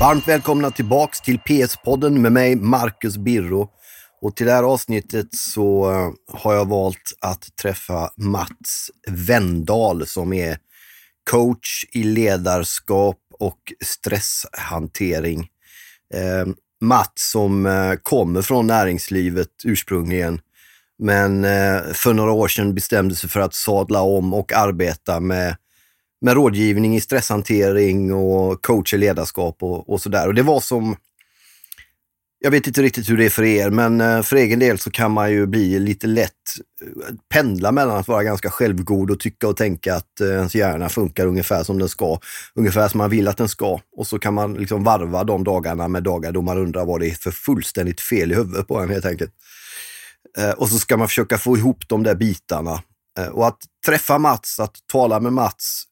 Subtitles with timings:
[0.00, 3.68] Varmt välkomna tillbaks till PS-podden med mig, Marcus Birro.
[4.20, 10.32] Och till det här avsnittet så eh, har jag valt att träffa Mats Wendahl som
[10.32, 10.58] är
[11.30, 15.48] coach i ledarskap och stresshantering.
[16.14, 16.46] Eh,
[16.80, 20.40] Mats som eh, kommer från näringslivet ursprungligen,
[20.98, 25.56] men eh, för några år sedan bestämde sig för att sadla om och arbeta med
[26.26, 30.26] med rådgivning i stresshantering och coach i ledarskap och, och sådär.
[30.28, 30.96] Och det var som,
[32.38, 34.90] jag vet inte riktigt hur det är för er, men eh, för egen del så
[34.90, 36.32] kan man ju bli lite lätt
[36.82, 40.88] eh, pendla mellan att vara ganska självgod och tycka och tänka att eh, ens hjärna
[40.88, 42.18] funkar ungefär som den ska,
[42.54, 43.80] ungefär som man vill att den ska.
[43.96, 47.08] Och så kan man liksom varva de dagarna med dagar då man undrar vad det
[47.08, 49.32] är för fullständigt fel i huvudet på en helt enkelt.
[50.56, 52.82] Och så ska man försöka få ihop de där bitarna.
[53.32, 55.84] Och att träffa Mats, att tala med Mats,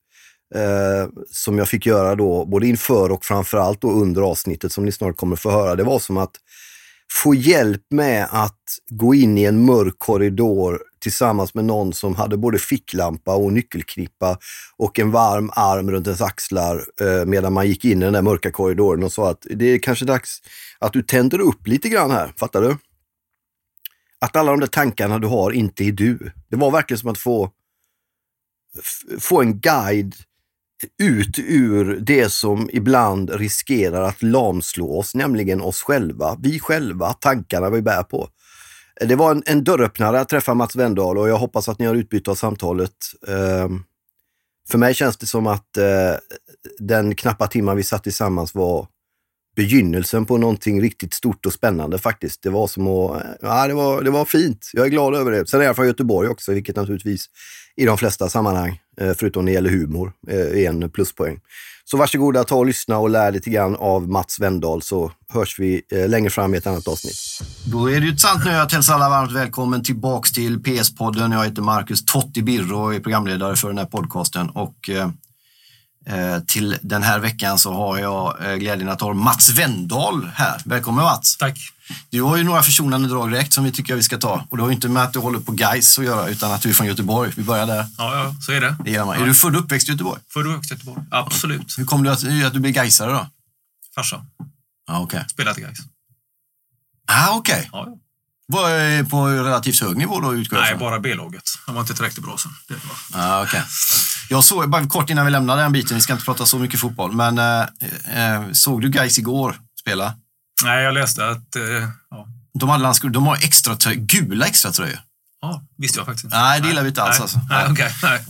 [0.54, 4.92] eh, som jag fick göra då, både inför och framförallt då under avsnittet som ni
[4.92, 6.36] snart kommer få höra, det var som att
[7.12, 12.36] få hjälp med att gå in i en mörk korridor tillsammans med någon som hade
[12.36, 14.38] både ficklampa och nyckelknippa
[14.76, 18.22] och en varm arm runt ens axlar eh, medan man gick in i den där
[18.22, 20.42] mörka korridoren och sa att det är kanske dags
[20.78, 22.76] att du tänder upp lite grann här, fattar du?
[24.18, 26.32] Att alla de där tankarna du har inte är du.
[26.48, 27.50] Det var verkligen som att få,
[29.20, 30.14] få en guide
[31.02, 36.36] ut ur det som ibland riskerar att lamslå oss, nämligen oss själva.
[36.42, 38.28] Vi själva, tankarna vi bär på.
[39.00, 41.94] Det var en, en dörröppnare att träffa Mats Wendahl och jag hoppas att ni har
[41.94, 42.94] utbyte av samtalet.
[43.28, 43.82] Ehm,
[44.68, 46.14] för mig känns det som att eh,
[46.78, 48.88] den knappa timman vi satt tillsammans var
[49.56, 52.42] begynnelsen på någonting riktigt stort och spännande faktiskt.
[52.42, 54.70] Det var som att, eh, ja, det var, det var fint.
[54.72, 55.46] Jag är glad över det.
[55.46, 57.26] Sen är jag från Göteborg också, vilket naturligtvis
[57.76, 61.40] i de flesta sammanhang, eh, förutom när det gäller humor, eh, är en pluspoäng.
[61.84, 65.82] Så varsågoda, ta och lyssna och lär lite grann av Mats Wendahl så hörs vi
[65.90, 67.16] eh, längre fram i ett annat avsnitt.
[67.64, 71.32] Då är det ju sant nu att hälsa alla varmt välkommen tillbaks till PS-podden.
[71.32, 74.50] Jag heter Marcus Totti Birro och är programledare för den här podcasten.
[74.50, 74.90] Och,
[76.06, 80.60] Eh, till den här veckan så har jag glädjen att ha Mats Wendahl här.
[80.64, 81.36] Välkommen Mats!
[81.36, 81.73] Tack!
[82.10, 84.46] Du har ju några försonande drag direkt som vi tycker vi ska ta.
[84.50, 86.62] Och det har ju inte med att du håller på Gais att göra utan att
[86.62, 87.32] du är från Göteborg.
[87.36, 87.86] Vi börjar där.
[87.98, 88.76] Ja, ja så är det.
[88.84, 89.22] det är, man.
[89.22, 90.20] är du född och uppväxt i Göteborg?
[90.32, 91.78] Född och uppväxt i Göteborg, absolut.
[91.78, 93.26] Hur kom det att, att du blev Gaisare då?
[93.94, 94.26] Farsa.
[94.86, 95.24] Ah, okay.
[95.28, 95.78] Spelat i Gais.
[97.06, 97.54] Ah, okej.
[97.54, 97.68] Okay.
[97.72, 97.98] Ja, ja.
[98.46, 101.42] Var på relativt hög nivå då utgår Nej, bara B-laget.
[101.66, 102.52] Han var inte tillräckligt bra sen.
[102.68, 103.22] Det var.
[103.22, 103.60] Ah, okay.
[104.28, 106.80] Jag såg, bara kort innan vi lämnar den biten, vi ska inte prata så mycket
[106.80, 107.60] fotboll, men eh,
[108.24, 110.14] eh såg du Gais igår spela?
[110.62, 111.56] Nej, jag läste att...
[111.56, 111.62] Eh,
[112.10, 112.28] ja.
[112.54, 115.00] de, hade de har extra gula extra tröjor.
[115.44, 116.36] Ja, visste jag faktiskt inte.
[116.36, 117.18] Nej, det gillar vi inte alls.
[117.18, 117.40] Nej, alltså.
[117.48, 118.20] nej, okay, nej,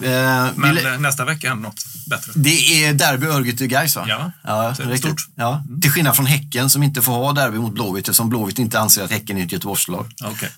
[0.00, 0.12] nej.
[0.12, 0.88] Eh, Men vill...
[0.98, 2.32] nästa vecka händer något bättre.
[2.34, 4.04] Det är derby Örgryte-Gais va?
[4.08, 5.28] Ja, ja det är stort.
[5.34, 5.62] Ja.
[5.68, 5.80] Mm.
[5.80, 9.04] Till skillnad från Häcken som inte får ha derby mot Blåvitt eftersom Blåvitt inte anser
[9.04, 10.12] att Häcken är ett Göteborgslag.
[10.24, 10.48] Okay.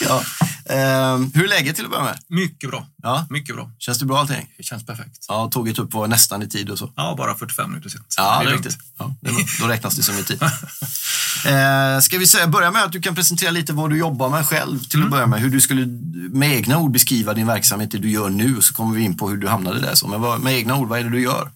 [0.00, 0.22] ja.
[0.64, 2.18] Eh, hur är läget till att börja med?
[2.28, 2.86] Mycket bra.
[3.02, 3.26] Ja.
[3.30, 3.70] Mycket bra.
[3.78, 4.48] Känns det bra allting?
[4.56, 5.26] Det känns perfekt.
[5.28, 6.92] Ja, tåget upp var nästan i tid och så?
[6.96, 8.14] Ja, bara 45 minuter sent.
[8.16, 8.78] Ja, det är riktigt.
[8.98, 9.16] Ja,
[9.60, 10.42] då räknas det som i tid.
[11.46, 14.46] eh, ska vi säga, börja med att du kan presentera lite vad du jobbar med
[14.46, 15.10] själv till att mm.
[15.10, 15.40] börja med.
[15.40, 15.86] Hur du skulle
[16.30, 19.30] med egna ord beskriva din verksamhet, det du gör nu, så kommer vi in på
[19.30, 19.94] hur du hamnade där.
[19.94, 21.50] Så, men vad, med egna ord, vad är det du gör?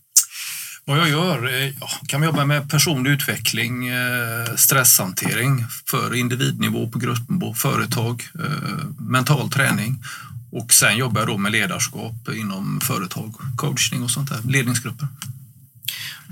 [0.88, 1.54] Vad jag gör?
[1.54, 8.86] Eh, ja, kan jobba med personlig utveckling, eh, stresshantering för individnivå, på gruppnivå, företag, eh,
[8.98, 10.04] mental träning
[10.52, 15.08] och sen jobbar jag då med ledarskap inom företag, coachning och sånt där, ledningsgrupper.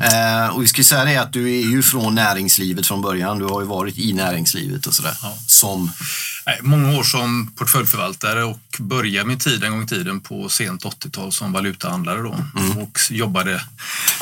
[0.00, 3.38] Eh, och vi ska säga det att du är ju från näringslivet från början.
[3.38, 5.16] Du har ju varit i näringslivet och sådär.
[5.22, 5.34] Ja.
[5.46, 5.90] Som?
[6.60, 11.32] Många år som portföljförvaltare och började min tid en gång i tiden på sent 80-tal
[11.32, 12.78] som valutahandlare då mm.
[12.78, 13.60] och jobbade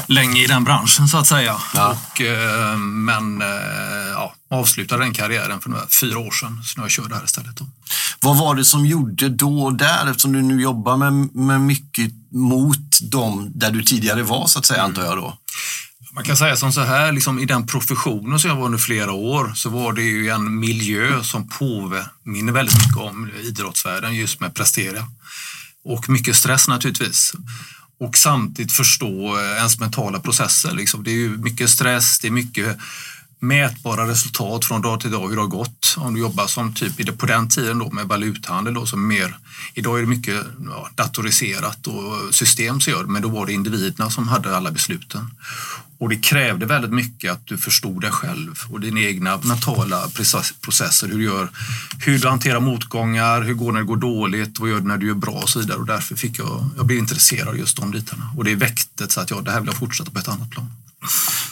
[0.07, 1.57] länge i den branschen så att säga.
[1.75, 1.99] Ja.
[2.13, 3.49] Och, eh, men eh,
[4.13, 7.15] ja, avslutade den karriären för några, fyra år sedan, så nu har jag kört det
[7.15, 7.57] här istället.
[7.57, 7.67] Då.
[8.21, 12.13] Vad var det som gjorde då och där, eftersom du nu jobbar med, med mycket
[12.31, 14.91] mot dem där du tidigare var, så att säga, mm.
[14.91, 15.39] antar jag då?
[16.15, 19.13] Man kan säga som så här, liksom, i den professionen som jag var under flera
[19.13, 24.55] år så var det ju en miljö som påminner väldigt mycket om idrottsvärlden just med
[24.55, 25.07] prestera.
[25.85, 27.33] Och mycket stress naturligtvis.
[28.01, 30.73] Och samtidigt förstå eh, ens mentala processer.
[30.73, 31.05] Liksom.
[31.05, 32.79] Det är ju mycket stress, det är mycket
[33.43, 35.95] mätbara resultat från dag till dag hur det har gått.
[35.99, 39.37] Om du jobbar som typ på den tiden då med valuthandel då, som mer,
[39.75, 43.53] idag är det mycket ja, datoriserat och system som gör det, men då var det
[43.53, 45.31] individerna som hade alla besluten.
[46.03, 50.09] Och det krävde väldigt mycket att du förstod dig själv och dina egna mentala
[50.61, 51.09] processer.
[51.09, 51.51] Hur du, gör,
[51.99, 55.07] hur du hanterar motgångar, hur går när det går dåligt, vad gör du när du
[55.07, 55.79] gör bra och så vidare.
[55.79, 58.31] Och därför fick jag, jag blev intresserad av just de bitarna.
[58.37, 60.71] Och det väckte så att jag, det här vill jag fortsätta på ett annat plan.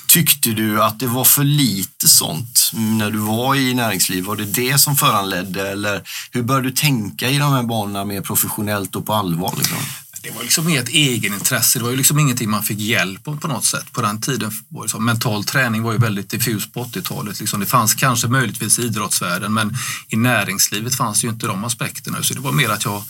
[0.07, 4.25] Tyckte du att det var för lite sånt när du var i näringsliv?
[4.25, 8.21] Var det det som föranledde eller hur började du tänka i de här banorna mer
[8.21, 9.55] professionellt och på allvar?
[9.59, 9.79] Liksom?
[10.23, 11.79] Det var liksom mer ett egenintresse.
[11.79, 13.93] Det var ju liksom ingenting man fick hjälp om på något sätt.
[13.93, 17.41] På den tiden var det så, mental träning var ju väldigt diffus på 80-talet.
[17.41, 19.75] Liksom det fanns kanske möjligtvis i idrottsvärlden men
[20.09, 22.23] i näringslivet fanns ju inte de aspekterna.
[22.23, 23.03] Så det var mer att jag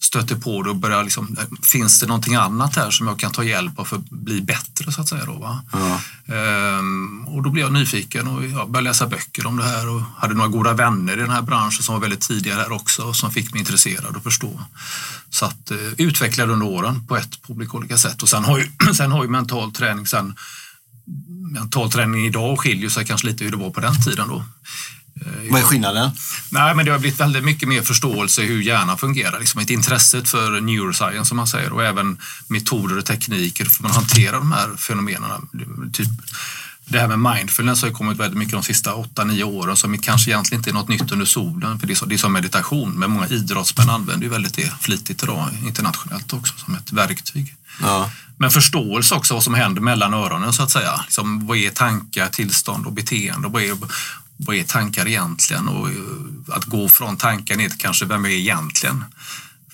[0.00, 3.44] stötte på det och började liksom, finns det någonting annat här som jag kan ta
[3.44, 5.24] hjälp av för att bli bättre så att säga.
[5.24, 5.60] Då?
[5.72, 6.00] Ja.
[6.34, 10.02] Ehm, och då blev jag nyfiken och jag började läsa böcker om det här och
[10.16, 13.16] hade några goda vänner i den här branschen som var väldigt tidiga här också och
[13.16, 14.60] som fick mig intresserad och förstå.
[15.30, 18.70] Så att eh, utvecklade under åren på ett på olika sätt och sen har ju,
[18.94, 20.34] sen har ju mental träning sen
[21.52, 24.44] mental träning idag skiljer sig kanske lite hur det var på den tiden då.
[25.26, 26.10] Eh, Vad är skillnaden?
[26.50, 29.40] Nej, men det har blivit väldigt mycket mer förståelse hur hjärnan fungerar.
[29.40, 33.94] Liksom ett intresse för neuroscience som man säger och även metoder och tekniker för att
[33.94, 35.48] hantera de här fenomenen.
[35.92, 36.08] Typ,
[36.90, 40.60] det här med mindfulness har kommit väldigt mycket de sista 8-9 åren som kanske egentligen
[40.60, 41.78] inte är något nytt under solen.
[41.78, 44.72] För det är, så, det är som meditation, men många idrottsmän använder ju väldigt det
[44.80, 47.54] flitigt idag internationellt också som ett verktyg.
[47.82, 48.10] Ja.
[48.36, 51.00] Men förståelse också vad som händer mellan öronen så att säga.
[51.04, 53.48] Liksom, vad är tankar, tillstånd och beteende?
[53.48, 53.76] Vad är,
[54.38, 55.68] vad är tankar egentligen?
[55.68, 55.94] Och eh,
[56.56, 59.04] att gå från tankar ner till kanske vem är egentligen?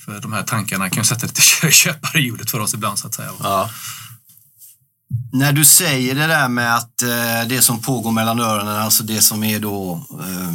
[0.04, 3.06] För de här tankarna kan ju sätta lite köpare i hjulet för oss ibland så
[3.06, 3.30] att säga.
[3.42, 3.70] Ja.
[5.32, 9.20] När du säger det där med att eh, det som pågår mellan öronen, alltså det
[9.20, 10.54] som är då eh,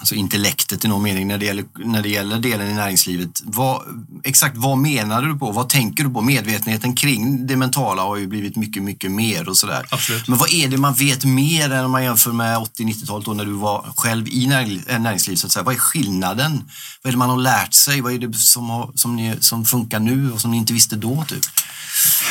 [0.00, 3.42] alltså intellektet i någon mening när det gäller, när det gäller delen i näringslivet.
[3.44, 3.82] Vad,
[4.24, 5.52] exakt vad menar du på?
[5.52, 6.20] Vad tänker du på?
[6.20, 9.86] Medvetenheten kring det mentala har ju blivit mycket, mycket mer och sådär.
[9.90, 10.28] Absolut.
[10.28, 13.44] Men vad är det man vet mer än om man jämför med 80-90-talet då när
[13.44, 15.38] du var själv i näringslivet?
[15.38, 15.62] Så att säga.
[15.62, 16.64] Vad är skillnaden?
[17.02, 18.00] Vad är det man har lärt sig?
[18.00, 20.96] Vad är det som, har, som, ni, som funkar nu och som ni inte visste
[20.96, 21.24] då?
[21.28, 21.44] Typ?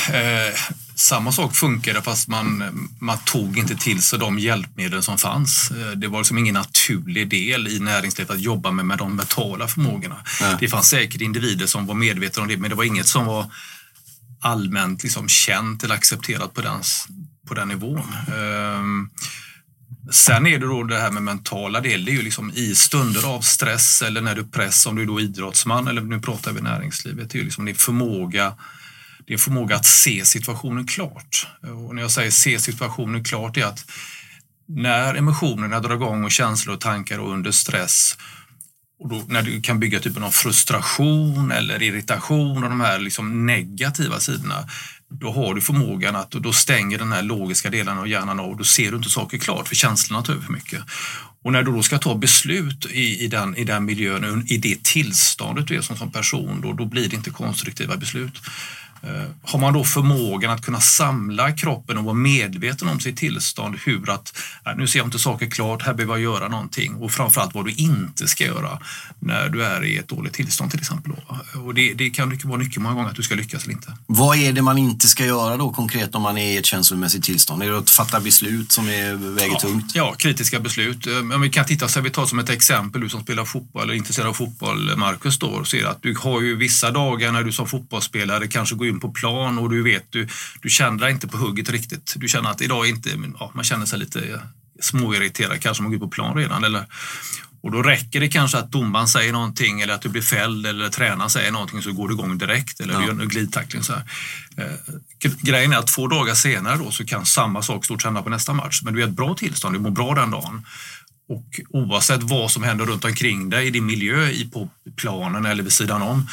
[0.10, 2.64] Eh, samma sak funkade fast man,
[3.00, 5.72] man tog inte till sig de hjälpmedel som fanns.
[5.72, 9.68] Eh, det var liksom ingen naturlig del i näringslivet att jobba med, med de mentala
[9.68, 10.18] förmågorna.
[10.42, 10.56] Nej.
[10.60, 13.52] Det fanns säkert individer som var medvetna om det men det var inget som var
[14.42, 16.82] allmänt liksom känt eller accepterat på den,
[17.48, 18.16] på den nivån.
[18.78, 19.10] Um,
[20.12, 23.36] Sen är det då det här med mentala del, det är ju liksom i stunder
[23.36, 26.62] av stress eller när du press, om du är då idrottsman eller nu pratar vi
[26.62, 28.54] näringslivet, det är ju liksom din förmåga
[29.30, 31.48] det är förmåga att se situationen klart.
[31.62, 33.86] Och när jag säger se situationen klart är att
[34.68, 38.18] när emotionerna drar igång och känslor och tankar och under stress
[39.00, 43.46] och då, när du kan bygga typen av frustration eller irritation och de här liksom
[43.46, 44.68] negativa sidorna,
[45.10, 48.58] då har du förmågan att då stänger den här logiska delen av hjärnan av och
[48.58, 50.84] då ser du inte saker klart för känslorna tar över för mycket.
[51.44, 54.84] Och när du då ska ta beslut i, i, den, i den miljön, i det
[54.84, 58.42] tillståndet du är som, som person, då, då blir det inte konstruktiva beslut.
[59.04, 63.76] Eh, har man då förmågan att kunna samla kroppen och vara medveten om sitt tillstånd,
[63.86, 67.12] hur att äh, nu ser jag inte saker klart, här behöver jag göra någonting och
[67.12, 68.80] framförallt vad du inte ska göra
[69.20, 71.14] när du är i ett dåligt tillstånd till exempel.
[71.66, 73.94] Och det, det kan vara nyckeln många gånger att du ska lyckas eller inte.
[74.06, 77.24] Vad är det man inte ska göra då konkret om man är i ett känslomässigt
[77.24, 77.64] tillstånd?
[77.64, 79.96] Är det att fatta beslut som är, väger ja, tungt?
[79.96, 81.08] Ja, kritiska beslut.
[81.08, 83.84] Eh, om vi kan titta, så vi tar som ett exempel, du som spelar fotboll
[83.84, 87.44] eller är intresserad av fotboll, Marcus, då, ser att du har ju vissa dagar när
[87.44, 90.28] du som fotbollsspelare kanske går in på plan och du vet, du,
[90.62, 92.14] du känner inte på hugget riktigt.
[92.18, 94.42] Du känner att idag inte, ja, man känner sig lite
[94.80, 96.64] småirriterad kanske man går på plan redan.
[96.64, 96.86] Eller,
[97.62, 100.90] och då räcker det kanske att domaren säger någonting eller att du blir fälld eller
[100.90, 103.00] tränaren säger någonting så går du igång direkt eller ja.
[103.00, 103.84] du gör en glidtackling.
[103.84, 104.04] Så här.
[104.58, 108.30] Eh, grejen är att två dagar senare då så kan samma sak stort hända på
[108.30, 108.82] nästa match.
[108.84, 110.66] Men du är i ett bra tillstånd, du mår bra den dagen.
[111.30, 115.74] Och oavsett vad som händer runt omkring dig i din miljö, på planen eller vid
[115.74, 116.28] sidan om,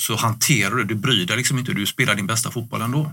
[0.00, 3.12] så hanterar du, du bryr dig liksom inte, du spelar din bästa fotboll ändå.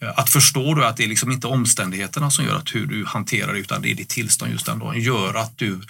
[0.00, 3.04] Eh, att förstå då att det är liksom inte omständigheterna som gör att hur du
[3.06, 5.80] hanterar det utan det är ditt tillstånd just den dagen, gör att du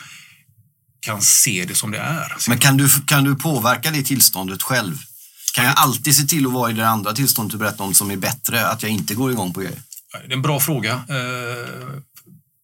[1.00, 2.36] kan se det som det är.
[2.48, 4.96] Men kan du, kan du påverka det tillståndet själv?
[5.54, 8.10] Kan jag alltid se till att vara i det andra tillståndet du berättade om som
[8.10, 9.82] är bättre, att jag inte går igång på grejer?
[10.12, 10.92] Det är en bra fråga.
[10.92, 12.00] Eh,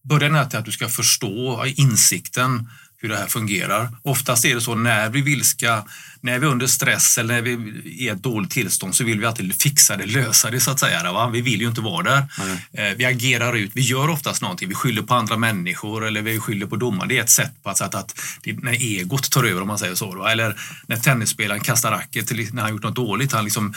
[0.08, 3.88] början är att du ska förstå insikten hur det här fungerar.
[4.02, 5.84] Oftast är det så när vi vilska,
[6.20, 9.20] när vi är under stress eller när vi är i ett dåligt tillstånd så vill
[9.20, 11.12] vi alltid fixa det, lösa det så att säga.
[11.12, 11.28] Va?
[11.28, 12.24] Vi vill ju inte vara där.
[12.72, 12.98] Mm.
[12.98, 16.66] Vi agerar ut, vi gör oftast någonting, vi skyller på andra människor eller vi skyller
[16.66, 17.08] på domaren.
[17.08, 19.94] Det är ett sätt på att, att, att när egot tar över om man säger
[19.94, 20.14] så.
[20.14, 20.32] Va?
[20.32, 23.32] Eller när tennisspelaren kastar racket när han gjort något dåligt.
[23.32, 23.74] Han liksom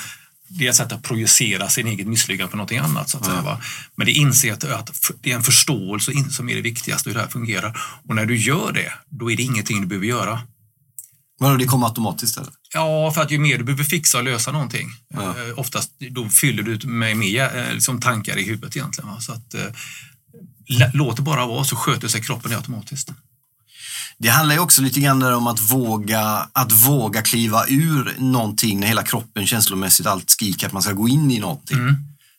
[0.48, 3.10] det är ett sätt att projicera sin egen misslyckande på någonting annat.
[3.10, 3.62] Så att säga, va?
[3.96, 7.22] Men det inser att, att det är en förståelse som är det viktigaste hur det
[7.22, 7.80] här fungerar.
[8.08, 10.42] Och när du gör det, då är det ingenting du behöver göra.
[11.40, 12.52] Men det kommer automatiskt eller?
[12.74, 15.22] Ja, för att ju mer du behöver fixa och lösa någonting, Ja.
[15.22, 19.10] eh, oftast då fyller du med mer eh, liksom, tankar i huvudet egentligen.
[19.10, 19.22] Va?
[19.22, 19.62] Så att, eh,
[20.94, 23.10] låt det bara vara så sköter sig kroppen det automatiskt.
[24.18, 26.22] Det handlar ju också lite grann om att våga,
[26.54, 31.08] att våga kliva ur någonting när hela kroppen känslomässigt allt skriker att man ska gå
[31.08, 31.78] in i någonting.
[31.78, 31.96] Mm.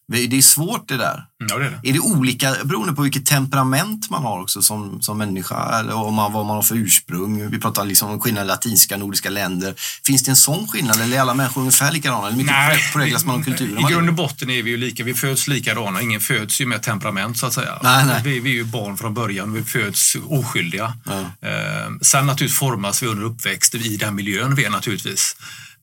[0.09, 1.25] Det är svårt det där.
[1.49, 1.89] Ja, det är det.
[1.89, 6.15] Är det olika beroende på vilket temperament man har också som, som människa eller om
[6.15, 7.51] man, vad man har för ursprung?
[7.51, 9.75] Vi pratar liksom om skillnad i latinska, nordiska länder.
[10.07, 12.27] Finns det en sån skillnad eller är alla människor ungefär likadana?
[12.27, 13.79] Eller mycket Nej, präglas man av kulturen?
[13.79, 15.05] I grund och botten är vi ju lika.
[15.05, 16.03] Vi föds likadana.
[16.03, 17.79] Ingen föds ju med temperament så att säga.
[17.83, 18.21] Nej, nej.
[18.25, 19.53] Vi, vi är ju barn från början.
[19.53, 20.93] Vi föds oskyldiga.
[21.05, 21.49] Ja.
[21.49, 25.37] Eh, sen naturligtvis formas vi under uppväxt i den miljön vi är naturligtvis.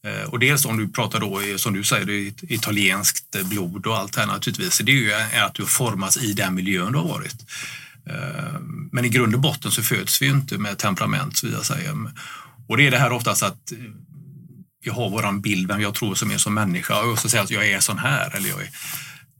[0.07, 3.97] Eh, och dels om du pratar då, eh, som du säger, italienskt eh, blod och
[3.97, 4.77] allt det här naturligtvis.
[4.77, 7.35] Det är ju att du formas i den miljön du har varit.
[8.91, 11.65] Men i grund och botten så föds vi ju inte med temperament, så vill jag
[11.65, 11.91] säga.
[12.67, 13.73] Och det är det här oftast att
[14.83, 17.51] vi har våran bild, vem jag tror som är som människa och så säger att
[17.51, 18.35] jag är sån här.
[18.35, 18.69] Eller jag är,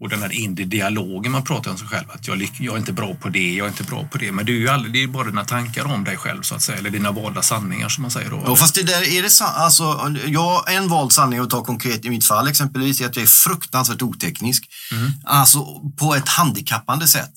[0.02, 2.94] och den här inre dialogen man pratar om sig själv, att jag, jag är inte
[2.94, 4.32] bra på det, jag är inte bra på det.
[4.32, 6.62] Men det är ju aldrig, det är bara dina tankar om dig själv så att
[6.62, 8.44] säga, eller dina valda sanningar som man säger då.
[8.46, 9.54] Ja, fast det där är det sant.
[9.56, 13.24] Alltså, jag, en vald sanning att ta konkret i mitt fall exempelvis är att jag
[13.24, 14.64] är fruktansvärt oteknisk.
[15.24, 15.66] Alltså
[16.00, 17.34] på ett handikappande sätt.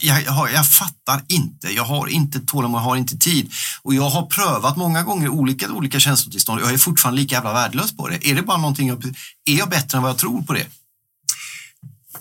[0.00, 1.68] Jag, jag, har, jag fattar inte.
[1.68, 3.52] Jag har inte tålamod, jag har inte tid.
[3.82, 6.60] Och jag har prövat många gånger olika, olika känslotillstånd.
[6.60, 8.28] Jag är fortfarande lika jävla värdelös på det.
[8.28, 9.04] Är det bara någonting jag,
[9.50, 10.66] är jag bättre än vad jag tror på det?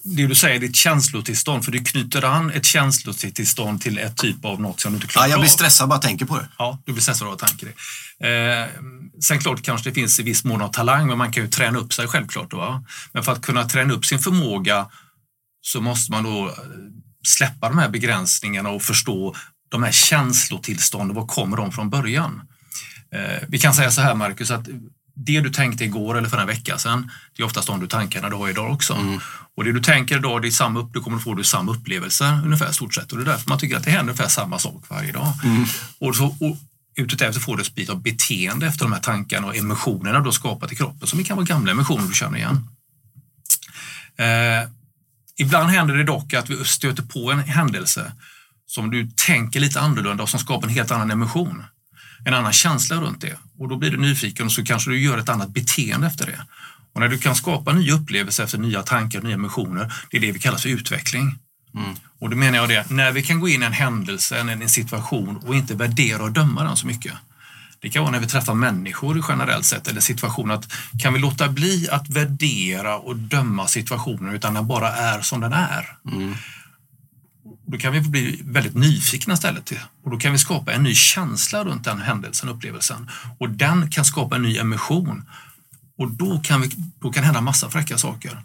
[0.03, 4.61] Det du säger, ditt känslotillstånd, för du knyter an ett känslotillstånd till ett typ av
[4.61, 5.53] något som du inte klarar Ja, jag blir av.
[5.53, 6.47] stressad bara jag tänker på det.
[6.57, 7.65] Ja, du blir stressad av att tänka
[8.19, 8.27] det.
[8.27, 8.67] Eh,
[9.23, 11.79] sen klart kanske det finns i viss mån av talang, men man kan ju träna
[11.79, 12.53] upp sig självklart.
[12.53, 12.83] Va?
[13.11, 14.87] Men för att kunna träna upp sin förmåga
[15.61, 16.53] så måste man då eh,
[17.27, 19.35] släppa de här begränsningarna och förstå
[19.69, 22.41] de här känslotillstånden, var kommer de från början?
[23.15, 24.67] Eh, vi kan säga så här Marcus, att
[25.15, 28.29] det du tänkte igår eller för en vecka sedan, det är oftast de du tankarna
[28.29, 28.93] du har idag också.
[29.57, 31.71] Och det du tänker idag, det är samma upp, du kommer att få du samma
[31.71, 33.11] upplevelser ungefär stort sett.
[33.11, 35.33] Och det är därför man tycker att det händer ungefär samma sak varje dag.
[35.99, 36.57] Och, så, och
[36.95, 40.31] utefter får du ett bit av beteende efter de här tankarna och emotionerna du har
[40.31, 42.67] skapat i kroppen som kan vara gamla emotioner du känner igen.
[44.17, 44.69] Eh,
[45.37, 48.11] ibland händer det dock att vi stöter på en händelse
[48.65, 51.63] som du tänker lite annorlunda och som skapar en helt annan emotion.
[52.25, 53.37] En annan känsla runt det.
[53.59, 56.45] Och då blir du nyfiken och så kanske du gör ett annat beteende efter det.
[56.93, 60.21] Och när du kan skapa nya upplevelser efter nya tankar och nya emotioner, det är
[60.21, 61.37] det vi kallar för utveckling.
[62.19, 64.69] Och då menar jag det, när vi kan gå in i en händelse, en, en
[64.69, 67.13] situation och inte värdera och döma den så mycket.
[67.79, 70.55] Det kan vara när vi träffar människor generellt sett eller situationer.
[70.55, 75.41] Att kan vi låta bli att värdera och döma situationen utan den bara är som
[75.41, 75.97] den är.
[77.71, 79.71] Då kan vi bli väldigt nyfikna istället.
[80.03, 83.09] Och då kan vi skapa en ny känsla runt den händelsen, upplevelsen.
[83.37, 85.23] Och den kan skapa en ny emotion.
[85.97, 88.43] Och då kan, vi, då kan hända massa fräcka saker.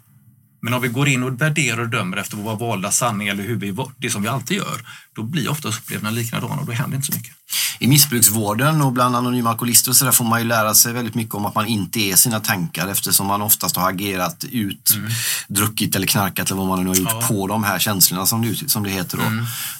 [0.67, 3.55] Men om vi går in och värderar och dömer efter våra valda sanning eller hur
[3.55, 4.81] vi, det som vi alltid gör,
[5.15, 7.33] då blir oftast upplevelserna likadana och då händer inte så mycket.
[7.79, 11.45] I missbruksvården och bland anonyma alkoholister så får man ju lära sig väldigt mycket om
[11.45, 14.89] att man inte är sina tankar eftersom man oftast har agerat ut,
[15.47, 17.27] druckit eller knarkat eller vad man nu har gjort Ja.
[17.27, 19.17] på de här känslorna som det, som det heter.
[19.17, 19.23] Då.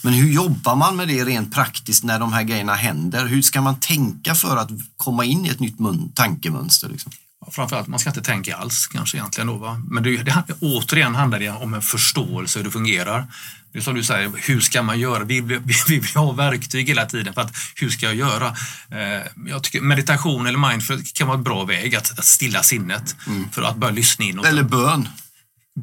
[0.01, 3.25] Men hur jobbar man med det rent praktiskt när de här grejerna händer?
[3.25, 6.89] Hur ska man tänka för att komma in i ett nytt mun- tankemönster?
[6.89, 7.11] Liksom?
[7.51, 9.47] Framförallt, man ska inte tänka alls kanske egentligen.
[9.47, 9.81] Då, va?
[9.89, 13.27] Men det, det, återigen handlar det om en förståelse hur det fungerar.
[13.73, 15.23] Det är som du säger, hur ska man göra?
[15.23, 18.47] Vi vill, vi vi vill ha verktyg hela tiden för att hur ska jag göra?
[18.91, 23.15] Eh, jag tycker meditation eller mindfulness kan vara en bra väg att, att stilla sinnet
[23.51, 24.45] för att börja lyssna inåt.
[24.45, 25.09] Eller bön?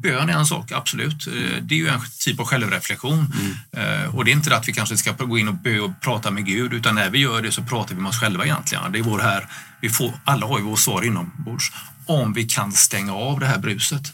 [0.03, 1.27] Bön är en sak, absolut.
[1.27, 3.33] Eh, Det är ju en typ av självreflektion.
[3.77, 6.31] Eh, Och det är inte att vi kanske ska gå in och be och prata
[6.31, 8.93] med Gud, utan när vi gör det så pratar vi med oss själva egentligen.
[8.93, 9.47] Det är vår här,
[9.85, 11.73] vi får, alla har ju vårt svar inombords.
[12.07, 14.13] Om vi kan stänga av det här bruset.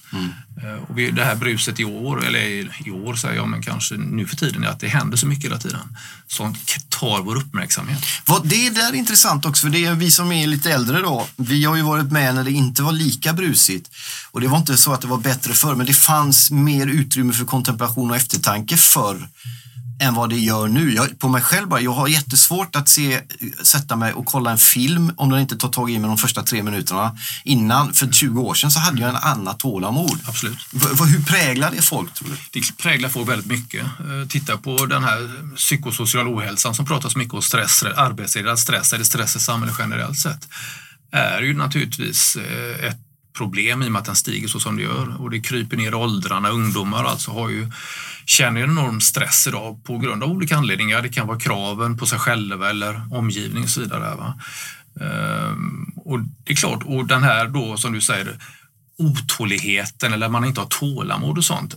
[0.62, 2.40] Eh, Och det här bruset i år, eller
[2.86, 5.44] i, år säger jag, men kanske nu för tiden, är att det händer så mycket
[5.44, 5.96] hela tiden.
[6.26, 6.54] Som
[6.88, 8.02] tar vår uppmärksamhet.
[8.44, 11.26] Det är där intressant också, för det är vi som är lite äldre då.
[11.36, 13.90] Vi har ju varit med när det inte var lika brusigt.
[14.30, 17.32] Och det var inte så att det var bättre förr, men det fanns mer utrymme
[17.32, 19.28] för kontemplation och eftertanke förr
[20.00, 20.94] än vad det gör nu.
[20.94, 23.20] Jag, på mig själv bara, jag har jättesvårt att se,
[23.62, 26.42] sätta mig och kolla en film om den inte tar tag i mig de första
[26.42, 27.18] tre minuterna.
[27.44, 30.20] Innan, för 20 år sedan, så hade jag en annat tålamod.
[30.26, 30.58] Absolut.
[30.72, 32.60] V, v, hur präglar det folk, tror du?
[32.60, 33.82] Det präglar folk väldigt mycket.
[33.82, 39.04] Eh, Titta på den här psykosociala ohälsan som pratas mycket om stress, arbetsrelaterad stress eller
[39.04, 40.48] stress i samhället generellt sett.
[41.12, 44.82] är ju naturligtvis eh, ett problem i och med att den stiger så som det
[44.82, 46.48] gör och det kryper ner i åldrarna.
[46.48, 47.70] Ungdomar alltså har ju,
[48.26, 51.02] känner en enorm stress idag på grund av olika anledningar.
[51.02, 54.14] Det kan vara kraven på sig själva eller omgivning och så vidare.
[54.14, 54.40] Va?
[55.00, 58.38] Ehm, och det är klart, och den här då som du säger,
[58.98, 61.74] otåligheten eller man inte har tålamod och sånt.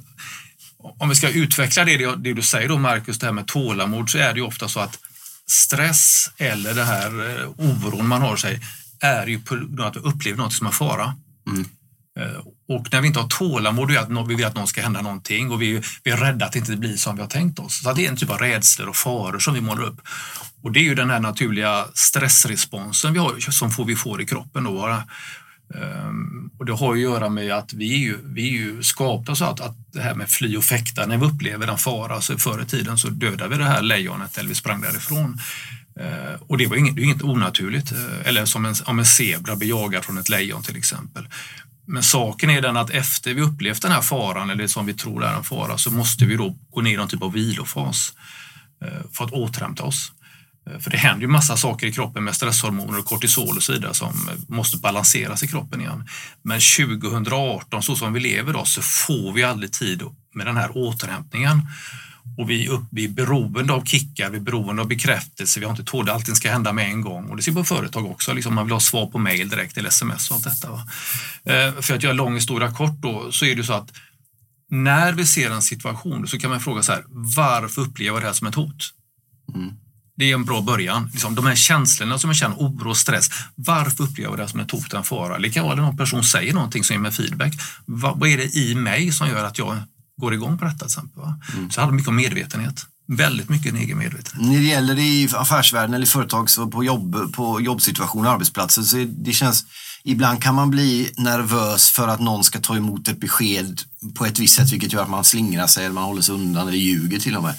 [0.77, 4.17] Om vi ska utveckla det, det du säger då Marcus, det här med tålamod, så
[4.17, 4.99] är det ju ofta så att
[5.47, 8.59] stress eller det här eh, oron man har sig
[8.99, 11.15] är ju på grund av att vi upplever något som är fara.
[11.47, 11.65] Mm.
[12.19, 15.01] Eh, och när vi inte har tålamod, är att vi vill att någon ska hända
[15.01, 17.81] någonting och vi, vi är rädda att det inte blir som vi har tänkt oss.
[17.83, 20.01] Så det är en typ av rädslor och faror som vi målar upp.
[20.61, 24.25] Och det är ju den här naturliga stressresponsen vi har, som får vi får i
[24.25, 24.63] kroppen.
[24.63, 25.03] Då.
[25.75, 29.35] Ehm, och det har att göra med att vi är ju, vi är ju skapta
[29.35, 32.37] så att, att det här med fly och fäkta, när vi upplever en fara, så
[32.37, 35.39] förr i tiden så dödade vi det här lejonet eller vi sprang därifrån.
[35.99, 37.91] Eh, och det var inget, det är inget onaturligt.
[37.91, 41.27] Eh, eller som en, om en zebra blir jagad från ett lejon till exempel.
[41.85, 45.23] Men saken är den att efter vi upplevt den här faran, eller som vi tror
[45.23, 48.13] är en fara, så måste vi då gå ner i någon typ av vilofas
[48.85, 50.11] eh, för att återhämta oss.
[50.79, 53.93] För det händer ju massa saker i kroppen med stresshormoner och kortisol och så vidare
[53.93, 56.07] som måste balanseras i kroppen igen.
[56.41, 60.77] Men 2018, så som vi lever då, så får vi aldrig tid med den här
[60.77, 61.61] återhämtningen.
[62.37, 65.65] Och vi är, upp, vi är beroende av kickar, vi är beroende av bekräftelse, vi
[65.65, 67.29] har inte tål, allting ska hända med en gång.
[67.29, 69.89] Och det ser på företag också, liksom man vill ha svar på mail direkt eller
[69.89, 70.71] sms och allt detta.
[70.71, 70.87] Va?
[71.45, 73.91] Eh, för att göra lång historia kort då, så är det så att
[74.69, 77.03] när vi ser en situation så kan man fråga så här,
[77.35, 78.93] varför upplever jag det här som ett hot?
[79.55, 79.73] Mm.
[80.15, 81.09] Det är en bra början.
[81.13, 83.29] Liksom, de här känslorna som jag känner, oro och stress.
[83.55, 85.39] Varför upplever jag det som ett hot, en fara?
[85.39, 87.53] Det kan vara att någon person säger någonting som ger mig feedback.
[87.85, 89.77] vad, vad är det i mig som gör att jag
[90.23, 90.77] går igång på detta?
[90.77, 91.71] Till exempel, mm.
[91.71, 92.85] Så det handlar mycket om medvetenhet.
[93.07, 94.49] Väldigt mycket en egen medvetenhet.
[94.49, 99.05] När det gäller i affärsvärlden eller företags och på, jobb, på jobbsituationer och arbetsplatser så
[99.07, 99.65] det känns
[100.05, 103.81] Ibland kan man bli nervös för att någon ska ta emot ett besked
[104.15, 106.67] på ett visst sätt vilket gör att man slingrar sig eller man håller sig undan
[106.67, 107.55] eller ljuger till och med.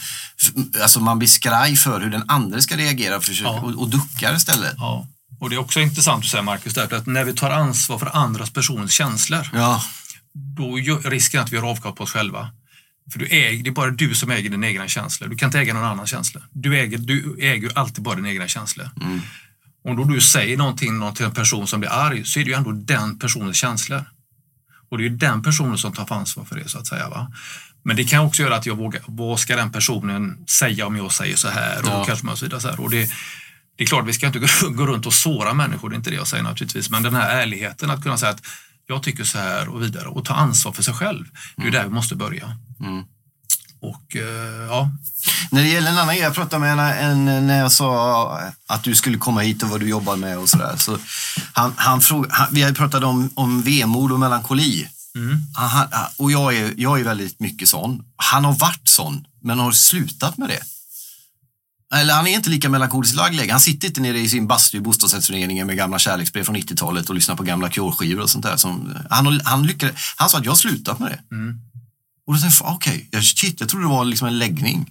[0.83, 3.61] Alltså man blir skraj för hur den andra ska reagera och, försöka, ja.
[3.61, 4.75] och, och duckar istället.
[4.77, 5.07] Ja.
[5.41, 8.17] Och det är också intressant att säga Marcus, därför att när vi tar ansvar för
[8.17, 9.83] andras personens känslor, ja.
[10.35, 12.51] Då är risken att vi gör avkall på oss själva.
[13.13, 15.29] För du äger, det är bara du som äger dina egna känslor.
[15.29, 16.43] Du kan inte äga någon annans känslor.
[16.53, 18.91] Du äger, du äger alltid bara dina egna känslor.
[19.03, 19.21] Mm.
[19.85, 22.57] Om då du säger någonting till en person som blir arg så är det ju
[22.57, 24.05] ändå den personens känslor.
[24.91, 27.09] Och det är ju den personen som tar ansvar för det så att säga.
[27.09, 27.33] Va?
[27.83, 31.13] Men det kan också göra att jag vågar, vad ska den personen säga om jag
[31.13, 31.83] säger så här?
[31.83, 32.05] Och ja.
[32.05, 32.81] kanske man så vidare, så här.
[32.81, 33.11] Och det,
[33.77, 36.17] det är klart, vi ska inte gå runt och såra människor, det är inte det
[36.17, 36.91] jag säger naturligtvis.
[36.91, 38.43] Men den här ärligheten att kunna säga att
[38.87, 41.25] jag tycker så här och vidare och ta ansvar för sig själv.
[41.57, 41.73] Det är mm.
[41.73, 42.57] där vi måste börja.
[42.81, 43.05] Mm.
[43.81, 44.91] Och eh, ja.
[45.51, 48.95] När det gäller en annan grej, jag pratade med en, när jag sa att du
[48.95, 50.77] skulle komma hit och vad du jobbar med och sådär.
[50.77, 50.99] Så
[51.53, 54.89] han, han fråg, han, vi har pratat om, om vemod och melankoli.
[55.17, 55.43] Mm.
[55.55, 58.03] Han, och jag är, jag är väldigt mycket sån.
[58.17, 60.61] Han har varit sån, men har slutat med det.
[61.95, 63.51] Eller han är inte lika melankoliskt lagd längre.
[63.51, 67.15] Han sitter inte nere i sin bastu i bostadsrättsföreningen med gamla kärleksbrev från 90-talet och
[67.15, 68.57] lyssnar på gamla Cure-skivor och sånt där.
[68.57, 71.35] Som, han, han, lyckades, han sa att jag har slutat med det.
[71.35, 71.61] Mm.
[72.27, 74.91] Och då tänkte jag, okej, okay, shit, jag trodde det var liksom en läggning.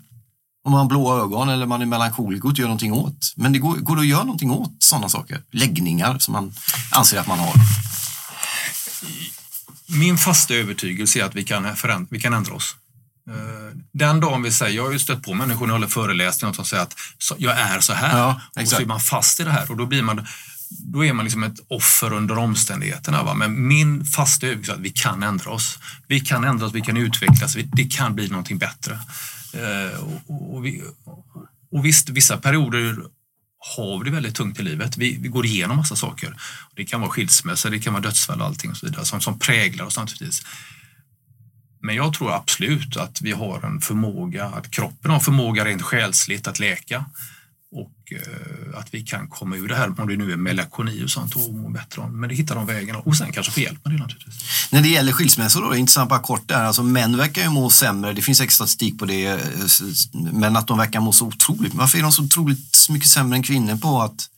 [0.65, 3.33] Om man har blåa ögon eller man är melankoliker och gör någonting åt.
[3.35, 5.41] Men det går, går det att göra någonting åt sådana saker?
[5.51, 6.53] Läggningar som man
[6.91, 7.53] anser att man har.
[9.87, 12.75] Min fasta övertygelse är att vi kan, förändra, vi kan ändra oss.
[13.29, 16.53] Eh, den dagen vi säger, jag har ju stött på människor när jag håller föreläsningar
[16.53, 16.95] som säger att
[17.37, 18.17] jag är så här.
[18.17, 20.25] Ja, och så är man fast i det här och då blir man
[20.79, 23.23] då är man liksom ett offer under omständigheterna.
[23.23, 23.33] Va?
[23.33, 25.79] Men min fasta övertygelse är att vi kan ändra oss.
[26.07, 28.99] Vi kan ändra oss, vi kan utvecklas, det kan bli någonting bättre.
[29.53, 30.83] Eh, och, och, vi,
[31.71, 32.97] och visst, vissa perioder
[33.75, 34.97] har vi det väldigt tungt i livet.
[34.97, 36.37] Vi, vi går igenom massa saker.
[36.75, 39.39] Det kan vara skilsmässa, det kan vara dödsfall och allting och så vidare som, som
[39.39, 40.43] präglar oss naturligtvis.
[41.83, 46.47] Men jag tror absolut att vi har en förmåga, att kroppen har förmåga rent själsligt
[46.47, 47.05] att läka.
[47.71, 51.09] Och eh, att vi kan komma ur det här, om det nu är melakoni och
[51.09, 52.19] sånt och må bättre om.
[52.19, 52.99] Men det hittar de vägarna.
[52.99, 54.69] Och sen kanske få hjälp med det naturligtvis.
[54.71, 57.49] När det gäller skilsmässor då, det är intressant bara kort där, alltså män verkar ju
[57.49, 59.39] må sämre, det finns extra statistik på det, eh,
[60.13, 63.43] men att de verkar må så otroligt, varför är de så otroligt mycket sämre än
[63.43, 64.29] kvinnor på att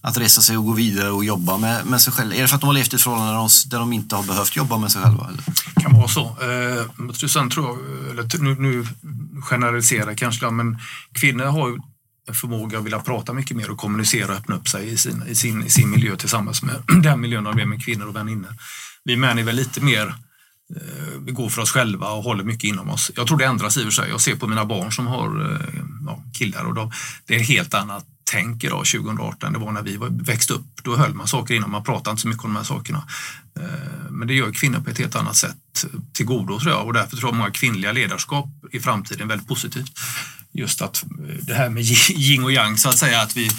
[0.00, 2.34] att resa sig och gå vidare och jobba med, med sig själva?
[2.34, 4.16] Är det för att de har levt i ett förhållande där de, där de inte
[4.16, 5.28] har behövt jobba med sig själva?
[5.28, 5.42] Eller?
[5.74, 6.24] Det kan vara så.
[6.26, 8.86] Eh, sen tror jag, eller nu, nu
[9.42, 10.78] generaliserar kanske, men
[11.12, 11.78] kvinnor har ju
[12.32, 15.34] förmåga att vilja prata mycket mer och kommunicera och öppna upp sig i sin, i
[15.34, 18.54] sin, i sin miljö tillsammans med den miljön de är med kvinnor och väninnor.
[19.04, 20.06] Vi män är väl lite mer
[20.76, 23.10] eh, vi går för oss själva och håller mycket inom oss.
[23.16, 24.10] Jag tror det ändras i och för sig.
[24.10, 26.92] Jag ser på mina barn som har eh, ja, killar och de,
[27.26, 30.66] det är helt annat tänk idag 2018 det var när vi växte upp.
[30.82, 33.04] Då höll man saker innan, man pratade inte så mycket om de här sakerna.
[33.60, 36.92] Eh, men det gör kvinnor på ett helt annat sätt till godo tror jag och
[36.92, 39.98] därför tror jag många kvinnliga ledarskap i framtiden är väldigt positivt
[40.52, 43.50] just att eh, det här med yin och yang så att säga, att vi,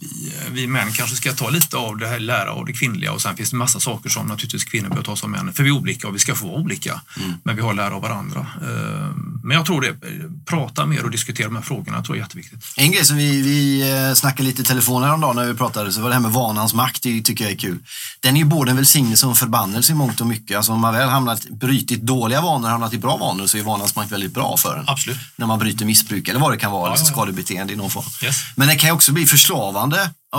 [0.00, 3.22] vi, vi män kanske ska ta lite av det här, lära av det kvinnliga och
[3.22, 5.52] sen finns det massa saker som naturligtvis kvinnor bör ta som män.
[5.52, 7.32] För vi är olika och vi ska få vara olika, mm.
[7.42, 8.40] men vi har lära av varandra.
[8.40, 9.96] Eh, men jag tror det,
[10.44, 12.64] prata mer och diskutera de här frågorna tror jag är jätteviktigt.
[12.76, 16.00] En grej som vi, vi eh, snackade lite i telefon häromdagen när vi pratade så
[16.00, 17.78] var det här med vanans makt, det tycker jag är kul.
[18.20, 20.56] Den är ju både en välsignelse och en förbannelse i mångt och mycket.
[20.56, 23.96] Alltså om man väl hamnat, brutit dåliga vanor hamnat i bra vanor så är vanans
[23.96, 24.84] makt väldigt bra för en.
[24.86, 25.18] Absolut.
[25.36, 28.04] När man bryter missbruk eller vad det kan vara, ja, liksom skadebeteende i någon form.
[28.24, 28.36] Yes.
[28.54, 29.85] Men det kan ju också bli förslavande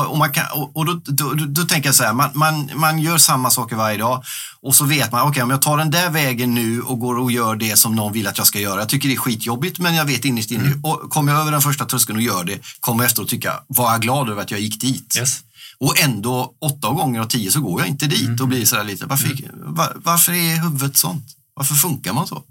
[0.06, 3.00] och, man kan, och, då, då, då, då, tänker jag så här, man, man, man
[3.00, 4.24] gör samma saker varje dag
[4.62, 7.20] och så vet man, okej okay, om jag tar den där vägen nu och går
[7.20, 8.80] och gör det som någon vill att jag ska göra.
[8.80, 10.84] Jag tycker det är skitjobbigt men jag vet innerst inne, mm.
[10.84, 13.92] och kommer jag över den första tröskeln och gör det, kommer jag efteråt tycka, var
[13.92, 15.18] jag glad över att jag gick dit.
[15.20, 15.40] Yes.
[15.80, 18.42] Och ändå åtta gånger av tio så går jag inte dit mm.
[18.42, 19.42] och blir sådär lite, varför, mm.
[19.54, 21.26] var, varför är huvudet sånt?
[21.54, 22.44] Varför funkar man så?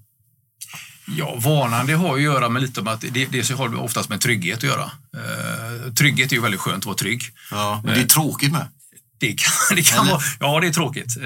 [1.07, 4.09] Ja, vanan det har ju att göra med lite om att det, det har oftast
[4.09, 4.85] med trygghet att göra.
[4.85, 7.23] Uh, trygghet är ju väldigt skönt att vara trygg.
[7.51, 8.69] Ja, men det är uh, tråkigt med.
[9.19, 11.17] Det kan, det kan vara, ja det är tråkigt.
[11.17, 11.25] Uh,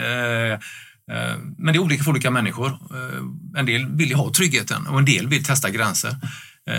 [1.58, 2.78] men det är olika för olika människor.
[3.56, 6.16] En del vill ju ha tryggheten och en del vill testa gränser.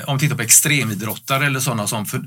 [0.06, 2.22] Om vi tittar på extremidrottare eller sådana som för,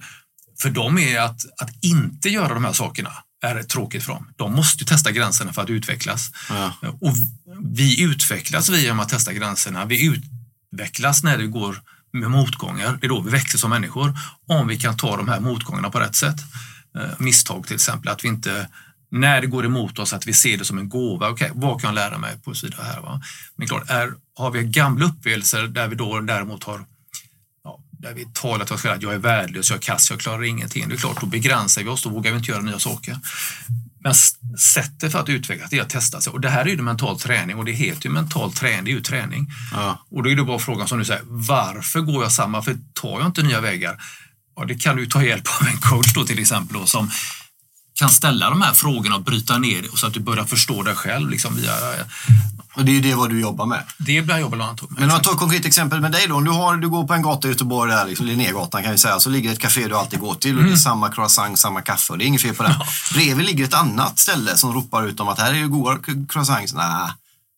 [0.62, 3.10] för dem är att, att inte göra de här sakerna
[3.44, 4.28] är tråkigt för dem.
[4.36, 6.30] De måste testa gränserna för att utvecklas.
[6.48, 6.72] Ja.
[6.82, 7.14] Och
[7.62, 9.84] vi utvecklas via att testa gränserna.
[9.84, 10.24] Vi ut,
[10.74, 11.80] utvecklas när det går
[12.12, 12.98] med motgångar.
[13.00, 14.12] Det är då vi växer som människor.
[14.46, 16.36] Om vi kan ta de här motgångarna på rätt sätt.
[16.96, 18.68] Eh, misstag till exempel, att vi inte
[19.10, 21.28] när det går emot oss att vi ser det som en gåva.
[21.28, 23.00] Okej, okay, vad kan jag lära mig på sida här?
[23.00, 23.20] Va?
[23.56, 26.84] Men klart, är, har vi gamla upplevelser där vi då däremot har
[27.64, 30.20] ja, där vi talar till oss själva att jag är värdelös, jag är kass, jag
[30.20, 30.88] klarar ingenting.
[30.88, 33.18] Det är klart, då begränsar vi oss, då vågar vi inte göra nya saker.
[34.04, 34.14] Men
[34.58, 36.32] sättet för att utvecklas är att testa sig.
[36.32, 38.94] Och det här är ju mental träning och det heter ju mental träning, det är
[38.94, 39.46] ju träning.
[39.72, 40.06] Ja.
[40.10, 42.62] Och då är det bara frågan som du säger, varför går jag samma?
[42.62, 44.02] För tar jag inte nya vägar?
[44.56, 47.10] Ja, det kan du ta hjälp av en coach då till exempel då, som
[47.98, 50.94] kan ställa de här frågorna och bryta ner det så att du börjar förstå dig
[50.94, 51.30] själv.
[51.30, 51.72] Liksom, via,
[52.74, 53.82] och det är det vad du jobbar med?
[53.98, 54.78] Det blir jag jobbar med.
[54.88, 56.34] Men om jag tar ett konkret exempel med dig då.
[56.34, 58.98] Om du, har, du går på en gata i Göteborg, där, liksom Linnégatan kan vi
[58.98, 60.64] säga, så ligger ett café du alltid går till och mm.
[60.64, 60.78] det är mm.
[60.78, 62.76] samma croissant, samma kaffe och det är inget fel på det.
[62.78, 62.86] Ja.
[63.14, 66.74] Bredvid ligger ett annat ställe som ropar ut om att här är ju goda croissants.
[66.74, 67.10] Nej,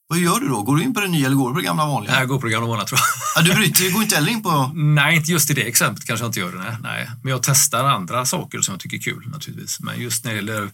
[0.08, 0.62] vad gör du då?
[0.62, 2.12] Går du in på det nya eller går du på det gamla vanliga?
[2.12, 3.44] Nej, jag går på det gamla vanliga tror jag.
[3.44, 4.70] Ja, du bryter, du går inte heller in på...
[4.74, 6.58] Nej, inte just i det exemplet kanske jag inte gör det.
[6.58, 6.76] Nej.
[6.82, 7.10] nej.
[7.22, 9.80] Men jag testar andra saker som jag tycker är kul naturligtvis.
[9.80, 10.70] Men just när det gäller...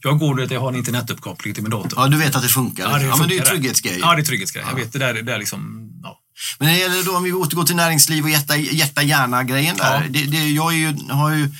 [0.00, 1.92] Jag går det jag har en internetuppkoppling till min dator.
[1.96, 2.90] Ja, du vet att det funkar?
[2.90, 3.98] Ja, det, ja, men det är trygghetsgrej.
[4.00, 4.64] Ja, det är trygghetsgrej.
[4.66, 4.70] Ja.
[4.70, 5.90] Jag vet, det där, det är liksom...
[6.02, 6.18] Ja.
[6.58, 10.02] Men när det gäller då, om vi återgår till näringsliv och hjärta, hjärta hjärna-grejen där.
[10.02, 10.08] Ja.
[10.10, 11.50] Det, det, jag ju, har ju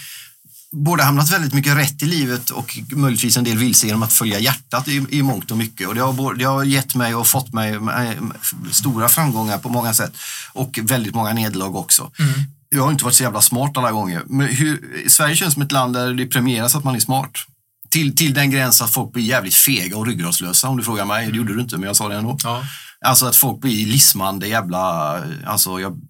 [0.72, 4.38] både hamnat väldigt mycket rätt i livet och möjligtvis en del vilse genom att följa
[4.38, 5.88] hjärtat i, i mångt och mycket.
[5.88, 7.78] Och det har, det har gett mig och fått mig
[8.70, 10.12] stora framgångar på många sätt
[10.52, 12.11] och väldigt många nederlag också.
[12.18, 12.33] Mm.
[12.68, 14.22] Jag har inte varit så jävla smart alla gånger.
[14.26, 17.31] Men hur, Sverige känns som ett land där det premieras att man är smart.
[17.90, 21.31] Till, till den gräns att folk blir jävligt fega och ryggradslösa om du frågar mig.
[21.31, 22.38] Det gjorde du inte, men jag sa det ändå.
[22.42, 22.62] Ja.
[23.07, 25.14] Alltså att folk blir lismande jävla,
[25.46, 26.00] alltså jag,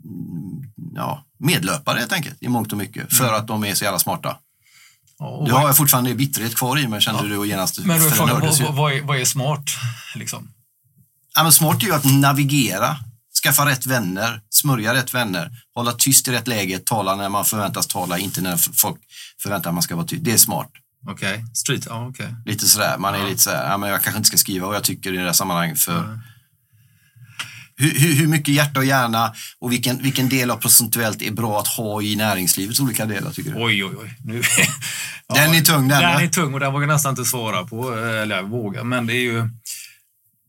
[0.94, 2.96] ja, medlöpare helt enkelt i mångt och mycket.
[2.96, 3.08] Mm.
[3.10, 4.36] För att de är så jävla smarta.
[5.18, 7.28] Ja, det har jag fortfarande bitterhet kvar i mig kände ja.
[7.28, 9.64] du och genast Men du, fråga, vad, vad, är, vad är smart?
[10.14, 10.48] Liksom?
[11.34, 12.96] Ja, men smart är ju att navigera,
[13.42, 17.86] skaffa rätt vänner, smörja rätt vänner, hålla tyst i rätt läge, tala när man förväntas
[17.86, 19.00] tala, inte när folk
[19.42, 20.24] förväntar att man ska vara tyst.
[20.24, 20.70] Det är smart.
[21.06, 21.46] Okej, okay.
[21.54, 22.26] street, ja okej.
[22.26, 22.52] Okay.
[22.52, 24.84] Lite sådär, man är lite sådär, ja, men jag kanske inte ska skriva vad jag
[24.84, 26.20] tycker i det här sammanhanget för mm
[27.78, 31.68] hur, hur, mycket hjärta och hjärna och vilken, vilken del av procentuellt är bra att
[31.68, 33.64] ha i näringslivets olika delar tycker du?
[33.64, 34.14] Oj, oj, oj.
[34.24, 34.42] Nu,
[35.28, 36.02] ja, den är tung den.
[36.02, 39.12] Den är tung och den vågar jag nästan inte svara på, eller våga, men det
[39.12, 39.48] är ju,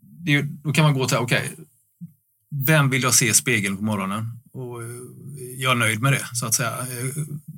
[0.02, 1.66] det är, då kan man gå till, okej, okay,
[2.66, 4.32] vem vill jag se i spegeln på morgonen?
[4.54, 4.90] Och eh,
[5.58, 6.74] jag är nöjd med det, så att säga.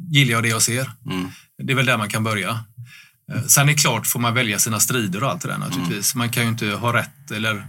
[0.10, 0.92] Gillar jag det jag ser?
[1.06, 1.28] Mm.
[1.58, 2.50] Det är väl där man kan börja.
[3.32, 6.16] Eh, sen är det klart, får man välja sina strider och allt det där naturligtvis.
[6.16, 6.20] Mm.
[6.20, 7.66] Man kan ju inte ha rätt eller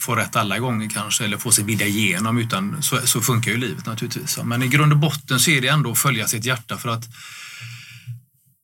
[0.00, 3.56] få rätt alla gånger kanske eller få sin vilja igenom utan så, så funkar ju
[3.56, 4.38] livet naturligtvis.
[4.44, 7.04] Men i grund och botten så är det ändå att följa sitt hjärta för att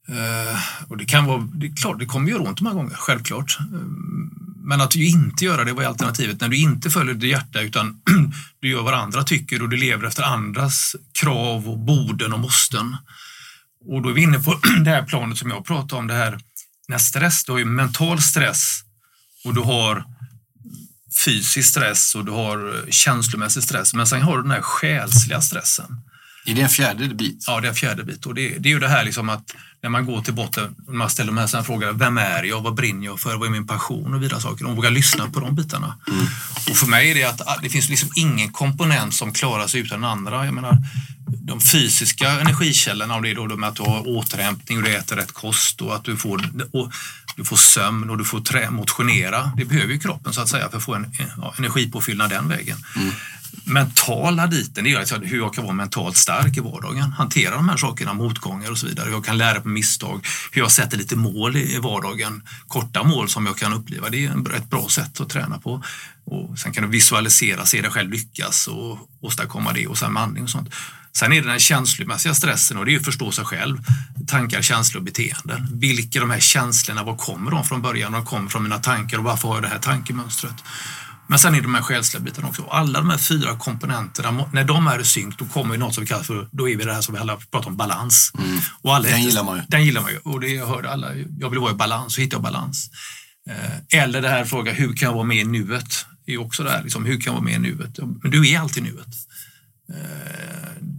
[0.08, 3.58] eh, och det kan vara, det är klart, det kommer göra ont många gånger, självklart.
[4.64, 6.40] Men att ju inte göra det, vad är alternativet?
[6.40, 8.00] När du inte följer ditt hjärta utan
[8.60, 12.96] du gör vad andra tycker och du lever efter andras krav och borden och måsten.
[13.88, 16.38] Och då är vi inne på det här planet som jag pratade om, det här
[16.88, 18.80] när stress, du har ju mental stress
[19.44, 20.04] och du har
[21.26, 23.94] fysisk stress och du har känslomässig stress.
[23.94, 25.86] Men sen har du den här själsliga stressen.
[26.46, 27.44] Är det en fjärde bit?
[27.46, 28.26] Ja, det är en fjärde bit.
[28.26, 31.10] Och det, det är ju det här liksom att när man går till botten, man
[31.10, 31.92] ställer de här sådana frågor.
[31.92, 32.60] Vem är jag?
[32.60, 33.36] Vad brinner jag för?
[33.36, 34.14] Vad är min passion?
[34.14, 34.66] Och vidare saker.
[34.66, 35.98] Och våga lyssna på de bitarna.
[36.08, 36.26] Mm.
[36.70, 39.80] Och för mig är det att ah, det finns liksom ingen komponent som klarar sig
[39.80, 40.44] utan den andra.
[40.44, 40.78] Jag menar,
[41.26, 45.16] de fysiska energikällorna, om det är då med att du har återhämtning och du äter
[45.16, 46.92] rätt kost och att du får, och
[47.36, 49.52] du får sömn och du får trä, motionera.
[49.56, 52.76] Det behöver ju kroppen så att säga för att få en ja, energipåfyllnad den vägen.
[52.96, 53.10] Mm
[53.64, 57.12] mentala biten, det är alltså hur jag kan vara mentalt stark i vardagen.
[57.12, 59.06] Hantera de här sakerna, motgångar och så vidare.
[59.06, 60.26] Hur jag kan lära på misstag.
[60.52, 62.42] Hur jag sätter lite mål i vardagen.
[62.66, 64.10] Korta mål som jag kan uppleva.
[64.10, 65.82] Det är ett bra sätt att träna på.
[66.24, 70.22] Och sen kan du visualisera, se dig själv lyckas och åstadkomma det och sen med
[70.22, 70.74] andning och sånt.
[71.18, 73.78] Sen är det den känslomässiga stressen och det är att förstå sig själv.
[74.26, 75.68] Tankar, känslor och beteenden.
[75.72, 78.12] Vilka de här känslorna, var kommer de från början?
[78.12, 80.54] De kommer från mina tankar och varför har jag det här tankemönstret?
[81.26, 82.64] Men sen är det de här själsliga bitarna också.
[82.70, 86.04] Alla de här fyra komponenterna, när de är i synk, då kommer ju något som
[86.04, 88.32] vi kallar för, då är vi det här som vi alla pratar om, balans.
[88.38, 88.58] Mm.
[88.82, 89.62] Och alla den gillar man ju.
[89.68, 90.18] Den gillar man ju.
[90.18, 92.90] Och det jag hörde alla, jag vill vara i balans, så hittar jag balans.
[93.50, 96.06] Eh, eller det här fråga, hur kan jag vara med i nuet?
[96.26, 97.98] Det är också det här, liksom, hur kan jag vara med i nuet?
[98.22, 99.08] Men du är alltid i nuet.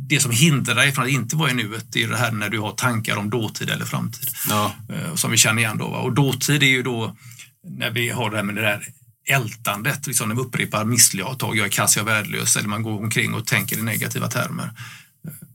[0.08, 2.32] Eh, det som hindrar dig från att inte vara i nuet, det är det här
[2.32, 4.30] när du har tankar om dåtid eller framtid.
[4.50, 4.74] Ja.
[4.89, 5.86] Eh, som vi känner igen då.
[5.86, 7.15] Och dåtid är ju då
[7.63, 8.88] när vi har det här med det där
[9.30, 13.04] ältandet, liksom när vi upprepar misstag, jag är kass, jag är värdelös, eller man går
[13.04, 14.72] omkring och tänker i negativa termer.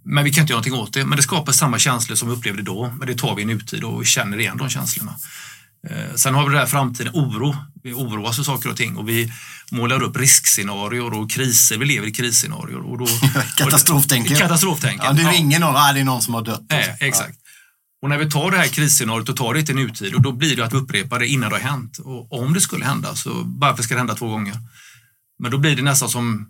[0.05, 2.35] Men vi kan inte göra någonting åt det, men det skapar samma känslor som vi
[2.35, 5.17] upplevde då, men det tar vi i nutid och känner igen de känslorna.
[5.91, 7.57] Eh, sen har vi det här framtiden, oro.
[7.83, 9.33] Vi oroas för saker och ting och vi
[9.71, 11.79] målar upp riskscenarier och kriser.
[11.79, 12.91] Vi lever i krisscenarier.
[12.91, 13.07] Och då,
[13.57, 14.39] Katastroftänket.
[14.39, 15.05] Katastroftänket.
[15.05, 16.63] Ja, det ringer någon, ah, det är någon som har dött.
[16.71, 17.39] Nej, exakt.
[18.03, 20.57] Och när vi tar det här krisscenariot och tar det till nutid och då blir
[20.57, 21.99] det att vi upprepar det innan det har hänt.
[21.99, 24.55] Och om det skulle hända, så varför ska det hända två gånger?
[25.39, 26.49] Men då blir det nästan som,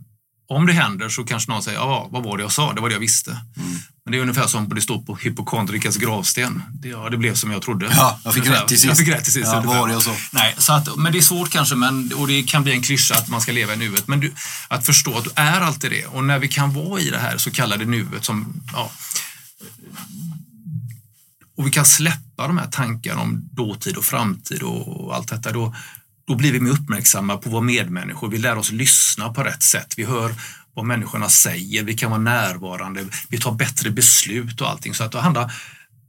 [0.57, 2.73] om det händer så kanske någon säger, ja, vad var det jag sa?
[2.73, 3.31] Det var det jag visste.
[3.31, 3.79] Mm.
[4.05, 6.62] Men det är ungefär som det står på hypokondrikas gravsten.
[6.73, 7.88] Det, ja, det blev som jag trodde.
[7.97, 8.88] Ja, jag fick rätt till sist.
[8.88, 9.47] Jag fick rätt till sist.
[9.53, 10.15] Ja, vad var det jag sa?
[10.31, 13.15] Nej, så att, men det är svårt kanske, men, och det kan bli en klyscha
[13.15, 14.09] att man ska leva i nuet.
[14.09, 14.33] Men du,
[14.69, 16.07] att förstå att du är alltid det.
[16.07, 18.91] Och när vi kan vara i det här så kallade nuet som, ja,
[21.57, 25.75] och vi kan släppa de här tankarna om dåtid och framtid och allt detta, då,
[26.33, 28.29] då blir vi mer uppmärksamma på våra medmänniskor.
[28.29, 29.95] Vi lär oss lyssna på rätt sätt.
[29.97, 30.35] Vi hör
[30.75, 34.95] vad människorna säger, vi kan vara närvarande, vi tar bättre beslut och allting.
[34.95, 35.53] Så att då handlar,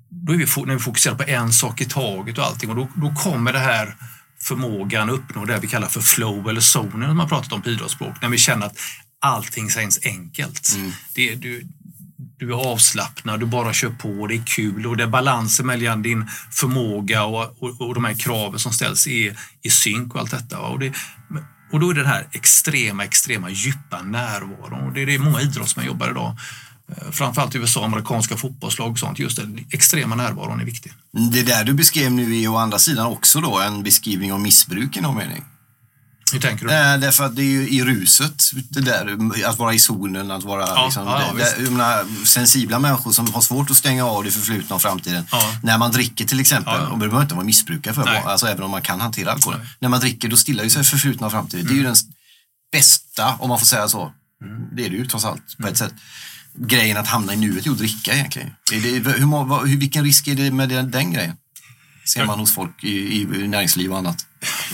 [0.09, 2.87] då är vi, när vi fokuserar på en sak i taget och allting och då,
[2.95, 3.95] då kommer det här
[4.41, 7.69] förmågan att uppnå det vi kallar för flow eller zonen som man pratat om på
[7.69, 8.21] idrottsspråk.
[8.21, 8.77] När vi känner att
[9.21, 10.73] allting känns enkelt.
[10.75, 10.91] Mm.
[11.13, 11.67] Det, du,
[12.45, 16.01] du är avslappnad, du bara kör på, det är kul och det är balansen mellan
[16.01, 20.31] din förmåga och, och, och de här kraven som ställs är i synk och allt
[20.31, 20.59] detta.
[20.59, 20.93] Och, det,
[21.71, 25.41] och då är det den här extrema, extrema djupa närvaron och det är det många
[25.41, 26.37] idrottsmän jobbar idag.
[26.91, 29.19] Eh, framförallt i USA, amerikanska fotbollslag och sånt.
[29.19, 30.93] Just den extrema närvaron är viktig.
[31.31, 34.97] Det där du beskrev nu är å andra sidan också då en beskrivning av missbruk
[34.97, 35.43] i någon mening.
[36.33, 36.71] Hur tänker du?
[36.71, 40.43] Äh, därför att det är ju i ruset, det där, att vara i zonen, att
[40.43, 44.31] vara ja, liksom, ja, det, menar, sensibla människor som har svårt att stänga av det
[44.31, 45.25] förflutna och framtiden.
[45.31, 45.55] Ja.
[45.63, 48.71] När man dricker till exempel, och det behöver inte vara missbrukare för, alltså, även om
[48.71, 49.55] man kan hantera alkohol.
[49.59, 49.67] Nej.
[49.79, 51.61] När man dricker då stillar ju sig förflutna och framtiden.
[51.61, 51.73] Mm.
[51.73, 51.93] Det är ju mm.
[51.93, 52.13] den
[52.71, 54.11] bästa, om man får säga så.
[54.43, 54.67] Mm.
[54.75, 55.93] Det är det ju trots allt, på ett sätt
[56.55, 58.49] grejen att hamna i nuet är att dricka egentligen.
[58.71, 61.35] Är det, hur, hur, vilken risk är det med den, den grejen?
[62.05, 64.25] Ser man hos folk i, i näringsliv och annat.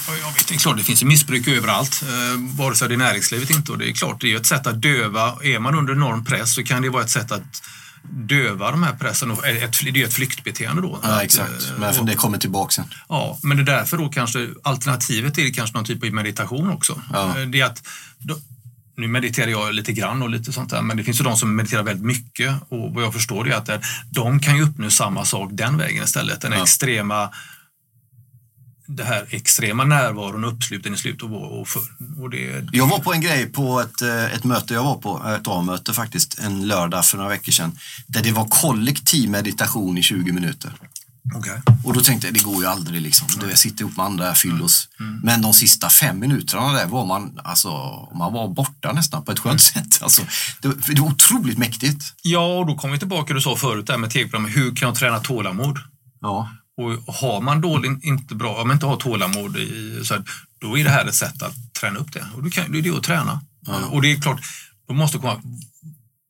[0.08, 2.98] Jag vet, det är klart, det finns ju missbruk överallt, eh, vare sig det är
[2.98, 3.72] näringslivet inte.
[3.72, 5.38] Och det är klart, det är ett sätt att döva.
[5.44, 7.62] Är man under enorm press så kan det vara ett sätt att
[8.04, 9.32] döva de här pressen.
[9.32, 11.00] Och ett, det är ett flyktbeteende då.
[11.04, 11.74] Ja, exakt.
[11.78, 12.86] Men och, det kommer tillbaka sen.
[13.10, 17.02] Ja, men det är därför då kanske alternativet är kanske någon typ av meditation också.
[17.14, 17.40] Ja.
[17.40, 17.84] Eh, det är att
[19.00, 21.56] nu mediterar jag lite grann och lite sånt där, men det finns ju de som
[21.56, 25.50] mediterar väldigt mycket och vad jag förstår är att de kan ju uppnå samma sak
[25.54, 26.42] den vägen istället.
[26.42, 26.64] Den ja.
[26.64, 27.30] extrema
[28.92, 31.68] det här extrema närvaron och uppsluten i slutet och, och,
[32.20, 35.28] och det, Jag var på en grej på ett, eh, ett möte jag var på,
[35.28, 40.04] ett A-möte faktiskt, en lördag för några veckor sedan, där det var kollektiv meditation i
[40.04, 40.72] 20 minuter.
[41.36, 41.60] Okay.
[41.84, 43.28] Och då tänkte jag, det går ju aldrig liksom.
[43.36, 43.50] Mm.
[43.50, 44.88] Jag sitter ihop med andra fyllos.
[45.00, 45.12] Mm.
[45.12, 45.22] mm.
[45.26, 47.70] Men de sista fem minuterna där var man, alltså,
[48.16, 49.90] man var borta nästan på ett skönt mm.
[49.90, 50.04] sätt.
[50.04, 50.22] Alltså,
[50.62, 52.14] det, det var otroligt mäktigt.
[52.22, 54.96] Ja, och då kommer vi tillbaka du sa förut där med tv-programmet, hur kan jag
[54.96, 55.78] träna tålamod?
[56.22, 56.50] Ja.
[56.78, 60.24] Och har man dåligt, inte bra, om man inte har tålamod, i, så här,
[60.62, 62.28] då är det här ett sätt att träna upp det.
[62.36, 63.42] Och det, kan, det är det att träna.
[63.66, 63.86] Ja.
[63.86, 64.42] Och det är klart,
[64.88, 65.42] då måste komma,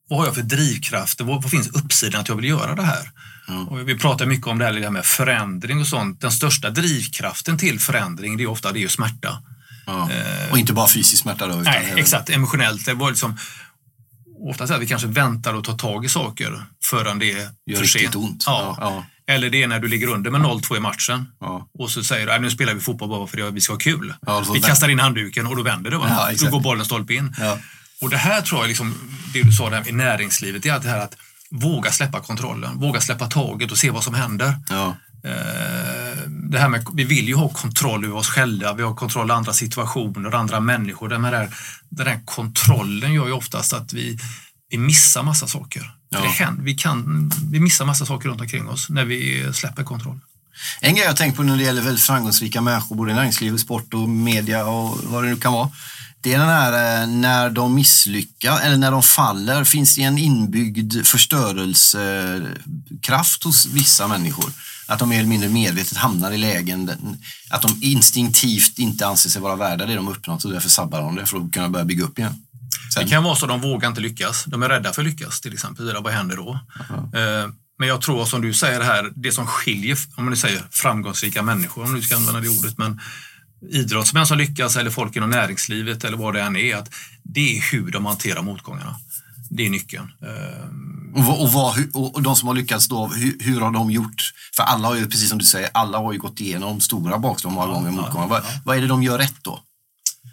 [0.08, 1.24] vad har jag för drivkrafter?
[1.24, 3.10] Vad, vad finns uppsidan att jag vill göra det här?
[3.50, 3.68] Mm.
[3.68, 6.20] Och vi pratar mycket om det här med förändring och sånt.
[6.20, 9.42] Den största drivkraften till förändring det är ofta det är smärta.
[9.86, 10.10] Ja.
[10.10, 11.56] Eh, och inte bara fysisk smärta då?
[11.56, 12.30] nej, exakt.
[12.30, 12.86] Emotionellt.
[12.86, 13.38] Det var liksom,
[14.50, 17.78] ofta så att vi kanske väntar och tar tag i saker förrän det är Gör
[17.78, 18.14] för sent.
[18.14, 18.44] ont.
[18.46, 18.76] Ja.
[18.80, 21.68] Ja, Eller det är när du ligger under med 0-2 i matchen ja.
[21.78, 23.78] och så säger du att nu spelar vi fotboll bara för det, vi ska ha
[23.78, 24.14] kul.
[24.54, 25.96] Vi kastar in handduken och då vänder det.
[25.98, 26.30] Va?
[26.38, 27.34] Då går bollen stolpe in.
[28.00, 28.94] Och det här tror jag, liksom,
[29.32, 31.16] det du sa där i näringslivet, det är att det här att
[31.50, 34.54] våga släppa kontrollen, våga släppa taget och se vad som händer.
[34.68, 34.96] Ja.
[35.24, 39.24] Eh, Det här med, vi vill ju ha kontroll över oss själva, vi har kontroll
[39.30, 41.08] över andra situationer, andra människor.
[41.08, 41.48] Den här,
[41.88, 44.18] den här kontrollen gör ju oftast att vi,
[44.70, 45.92] vi missar massa saker.
[46.10, 46.20] Ja.
[46.20, 50.20] Det händer, vi, kan, vi missar massa saker runt omkring oss när vi släpper kontroll.
[50.80, 53.94] En grej jag tänkt på när det gäller väldigt framgångsrika människor, både i näringsliv, sport
[53.94, 55.70] och media och vad det nu kan vara.
[56.22, 60.18] Det är den här eh, när de misslyckas eller när de faller, finns det en
[60.18, 64.52] inbyggd förstörelsekraft hos vissa människor.
[64.86, 66.90] Att de mer eller mindre medvetet hamnar i lägen,
[67.50, 71.16] att de instinktivt inte anser sig vara värda det de uppnått och därför sabbar de
[71.16, 72.34] det för att kunna börja bygga upp igen.
[72.94, 74.44] Sen, Det kan vara så att de vågar inte lyckas.
[74.46, 75.96] De är rädda för att lyckas till exempel.
[76.02, 76.58] Vad händer då?
[77.18, 80.62] Eh, Men jag tror som du säger här, det som skiljer, om man nu säger
[80.70, 83.00] framgångsrika människor, om du ska använda det ordet, men
[83.70, 86.90] idrottsmän som lyckas eller folk inom näringslivet eller vad det än är, att
[87.22, 88.96] det är hur de hanterar motgångarna.
[89.50, 90.08] Det är nyckeln.
[90.22, 90.68] Eh,
[91.14, 94.22] Och, vad- och, vad, och, de som har lyckats då, hur, hur har de gjort?
[94.56, 97.52] För alla har ju, precis som du säger, alla har ju gått igenom stora bakslag
[97.52, 97.90] många gånger.
[97.90, 98.26] motgångar.
[98.28, 99.60] Vad, vad är det de gör rätt då?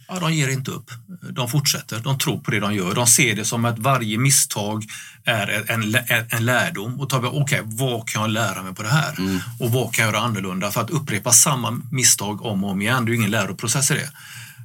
[0.08, 0.92] Ja, de ger inte upp.
[1.32, 2.00] De fortsätter.
[2.00, 2.96] De tror på det de gör.
[2.96, 4.86] De ser det som att varje misstag
[5.26, 5.96] är en,
[6.30, 7.00] en, lärdom.
[7.00, 9.16] Och tar okej, vad kan jag lära mig på det här?
[9.60, 10.72] Och vad kan jag göra annorlunda?
[10.72, 13.94] För att upprepa samma misstag om och om igen, det är ju ingen läroprocess i
[13.94, 14.12] det.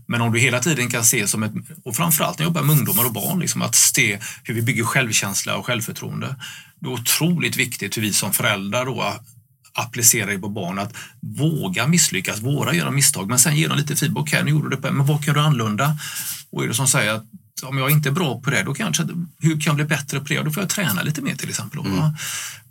[0.07, 1.53] Men om du hela tiden kan se som ett,
[1.85, 4.85] och framförallt när jag jobbar med ungdomar och barn, liksom att se hur vi bygger
[4.85, 6.37] självkänsla och självförtroende.
[6.81, 9.15] Det är otroligt viktigt hur vi som föräldrar då
[9.75, 13.97] applicera det på barn att våga misslyckas, våga göra misstag, men sen ge dem lite
[13.97, 14.23] feedback.
[14.23, 15.97] Okej, nu gjorde du det, men vad kan du annorlunda?
[16.51, 17.25] Och är det som säger att
[17.63, 19.03] om jag inte är bra på det, då kanske,
[19.41, 20.43] hur kan jag bli bättre på det?
[20.43, 21.81] Då får jag träna lite mer till exempel.
[21.81, 22.15] va?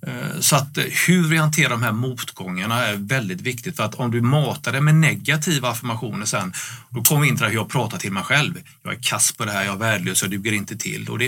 [0.08, 3.96] Eh, Så att eh, hur vi hanterar de här motgångarna är väldigt viktigt för att
[3.96, 6.54] om du matar det med negativa affirmationer sen,
[6.90, 8.54] då kommer vi in till här hur jag pratar till mig själv.
[8.84, 11.10] Jag är kass på det här, jag är värdelös, jag duger inte till.
[11.10, 11.28] Och det,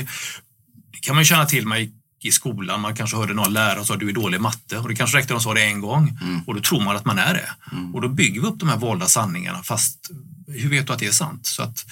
[0.91, 1.91] det kan man känna till mig
[2.25, 2.81] i skolan.
[2.81, 5.17] Man kanske hörde någon lärare säga att du är dålig i matte och det kanske
[5.17, 7.49] räckte att de sa det en gång och då tror man att man är det.
[7.93, 10.11] Och då bygger vi upp de här valda sanningarna fast
[10.47, 11.45] hur vet du att det är sant?
[11.45, 11.85] Så att,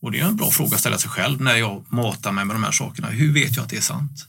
[0.00, 2.56] och det är en bra fråga att ställa sig själv när jag matar mig med
[2.56, 3.08] de här sakerna.
[3.08, 4.26] Hur vet jag att det är sant?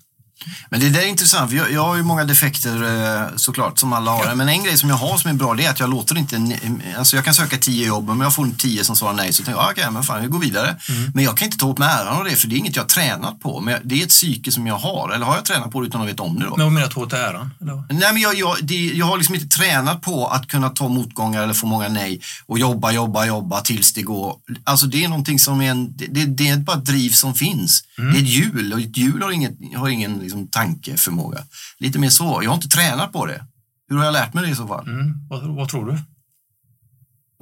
[0.69, 3.93] Men det där är intressant, för jag, jag har ju många defekter eh, såklart, som
[3.93, 4.35] alla har.
[4.35, 6.59] Men en grej som jag har som är bra, det är att jag låter inte...
[6.97, 9.59] Alltså jag kan söka tio jobb, men jag får tio som svarar nej så tänker
[9.59, 10.75] jag, ah, okej, men fan, vi går vidare.
[11.13, 12.83] Men jag kan inte ta åt mig äran av det, för det är inget jag
[12.83, 13.59] har tränat på.
[13.59, 16.01] Men det är ett psyke som jag har, eller har jag tränat på det utan
[16.01, 16.55] att veta om det då?
[16.57, 17.53] Men vad menar du åt äran?
[17.61, 17.83] Eller?
[17.89, 21.43] Nej, men jag, jag, det, jag har liksom inte tränat på att kunna ta motgångar
[21.43, 24.35] eller få många nej och jobba, jobba, jobba tills det går.
[24.63, 27.33] Alltså det är någonting som är en, det, det, det är bara ett driv som
[27.33, 27.83] finns.
[27.97, 31.45] Det är ett hjul och ett hjul har, inget, har ingen liksom, tankeförmåga.
[31.79, 32.39] Lite mer så.
[32.43, 33.45] Jag har inte tränat på det.
[33.89, 34.87] Hur har jag lärt mig det i så fall?
[34.87, 35.99] Mm, vad, vad tror du?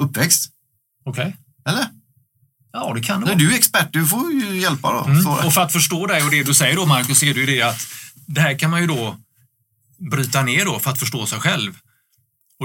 [0.04, 0.52] Uppväxt?
[1.06, 1.36] Okej?
[1.70, 1.88] Eller?
[2.74, 3.36] Ja, det kan det vara.
[3.36, 5.06] du är expert, du får ju hjälpa då.
[5.06, 5.22] Mm.
[5.24, 7.46] Så, Och för att förstå det och det du säger då Marcus, är det ju
[7.46, 7.88] det att
[8.28, 9.18] det här kan man ju då
[10.12, 11.78] bryta ner då för att förstå sig själv.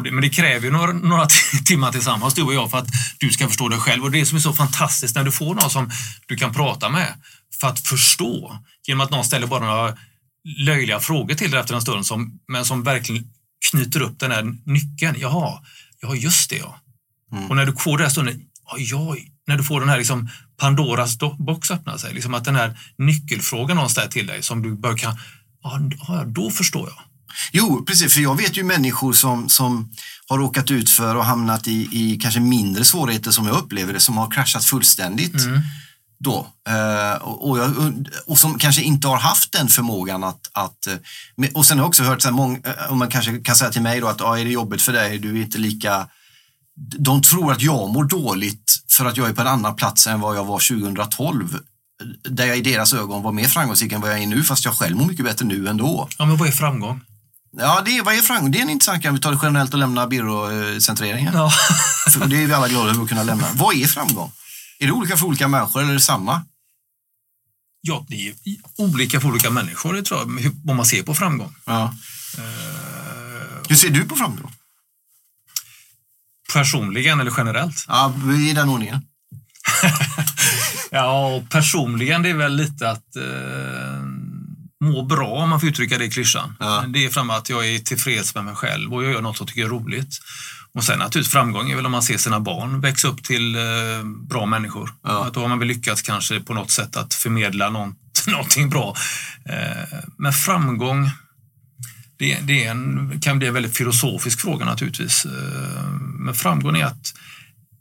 [0.04, 1.26] Det, men det kräver ju några, några
[1.66, 4.04] timmar tillsammans, du och jag, för att du ska förstå dig själv.
[4.04, 5.90] Och det som är så fantastiskt när du får någon som
[6.26, 7.14] du kan prata med
[7.60, 9.96] för att förstå, genom att någon ställer bara några
[10.58, 13.30] löjliga frågor till dig efter en stund, som, men som verkligen
[13.70, 15.16] knyter upp den här nyckeln.
[15.18, 15.62] Jaha,
[16.00, 16.80] ja just det ja.
[17.32, 17.50] Mm.
[17.50, 18.42] Och när du får den här stunden,
[18.90, 20.28] ja, när du får den här liksom
[20.60, 24.76] Pandoras do- box öppna sig, liksom att den här nyckelfrågan någonstans till dig som du
[24.76, 25.18] bör kan,
[25.62, 26.98] ja, då förstår jag.
[27.52, 28.14] Jo, precis.
[28.14, 29.92] För jag vet ju människor som, som
[30.28, 34.00] har råkat ut för och hamnat i, i kanske mindre svårigheter som jag upplever det,
[34.00, 35.34] som har kraschat fullständigt.
[36.26, 36.46] Då.
[36.68, 37.72] Eh, och, jag,
[38.26, 40.50] och som kanske inte har haft den förmågan att...
[40.52, 40.96] att eh,
[41.54, 43.82] och sen har jag också hört, så många, eh, och man kanske kan säga till
[43.82, 46.08] mig då att ah, är det jobbigt för dig, du är inte lika...
[46.98, 50.20] De tror att jag mår dåligt för att jag är på en annan plats än
[50.20, 51.58] vad jag var 2012.
[52.28, 54.74] Där jag i deras ögon var mer framgångsrik än vad jag är nu, fast jag
[54.74, 56.08] själv mår mycket bättre nu ändå.
[56.18, 57.00] Ja, men vad är framgång?
[57.58, 58.50] Ja, det är, vad är framgång?
[58.50, 59.12] Det är en intressant grej.
[59.12, 61.34] Vi tar det generellt och lämnar byråcentreringen.
[61.34, 61.50] Ja.
[62.12, 63.46] För det är vi alla glada över att kunna lämna.
[63.54, 64.32] Vad är framgång?
[64.78, 66.42] Är det olika för olika människor eller är det samma?
[67.88, 68.34] ja, det är
[68.76, 71.54] olika för olika människor, det tror jag, vad man ser på framgång.
[71.64, 71.94] Ja.
[72.38, 72.42] Eh,
[73.68, 74.52] Hur ser du på framgång?
[76.52, 77.84] personligen eller generellt?
[77.88, 78.14] Ja,
[78.48, 79.02] i den ordningen.
[80.90, 84.02] Ja, och personligen det är väl lite att eh,
[84.84, 86.56] må bra om man får uttrycka det i klyschan.
[86.60, 86.84] Ja.
[86.88, 89.44] Det är fram att jag är tillfreds med mig själv och jag gör något som
[89.44, 90.18] jag tycker är roligt.
[90.76, 93.62] Och sen naturligtvis framgång är väl om man ser sina barn växa upp till eh,
[94.28, 94.90] bra människor.
[95.02, 95.26] Ja.
[95.26, 97.96] Att då har man väl lyckats kanske på något sätt att förmedla något
[98.26, 98.96] någonting bra.
[99.44, 101.10] Eh, men framgång,
[102.18, 105.24] det, det är en, kan bli en väldigt filosofisk fråga naturligtvis.
[105.24, 107.14] Eh, men framgång är att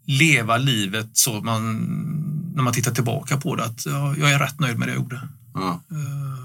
[0.08, 1.76] leva livet så man,
[2.56, 5.02] när man tittar tillbaka på det, att ja, jag är rätt nöjd med det jag
[5.02, 5.22] gjorde.
[5.54, 5.84] Ja.
[5.92, 6.36] Eh,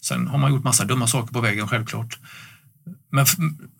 [0.00, 2.18] Sen har man gjort massa dumma saker på vägen självklart.
[3.10, 3.26] Men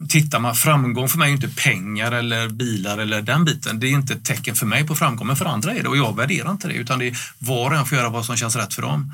[0.08, 3.80] tittar man, framgång för mig är inte pengar eller bilar eller den biten.
[3.80, 5.96] Det är inte ett tecken för mig på framgång, men för andra är det och
[5.96, 6.74] jag värderar inte det.
[6.74, 9.12] Utan det är var och en får göra vad som känns rätt för dem.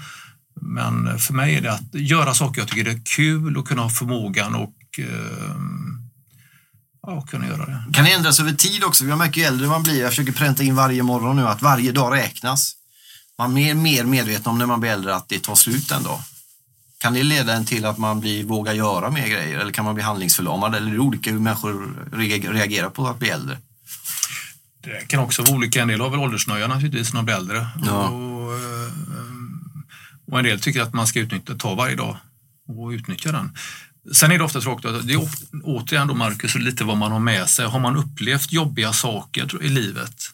[0.60, 3.90] Men för mig är det att göra saker jag tycker är kul och kunna ha
[3.90, 5.56] förmågan och eh,
[7.06, 7.84] ja, kunna göra det.
[7.92, 9.04] Kan det ändras över tid också?
[9.04, 11.92] Jag märker ju äldre man blir, jag försöker pränta in varje morgon nu att varje
[11.92, 12.76] dag räknas.
[13.38, 16.02] Man är mer, mer medveten om när man blir äldre att det tar slut en
[16.02, 16.20] dag.
[17.04, 19.94] Kan det leda en till att man blir, vågar göra mer grejer eller kan man
[19.94, 20.74] bli handlingsförlamad?
[20.74, 23.58] Eller är det olika hur människor re- reagerar på att bli äldre?
[24.84, 25.82] Det kan också vara olika.
[25.82, 27.68] En del har väl åldersnöja naturligtvis när de blir äldre.
[27.86, 28.08] Ja.
[28.08, 28.92] Och, eh,
[30.26, 32.16] och en del tycker att man ska utnyttja, ta varje dag
[32.68, 33.56] och utnyttja den.
[34.14, 35.28] Sen är det ofta tråkigt, att det är
[35.62, 37.66] återigen då Marcus, lite vad man har med sig.
[37.66, 40.33] Har man upplevt jobbiga saker i livet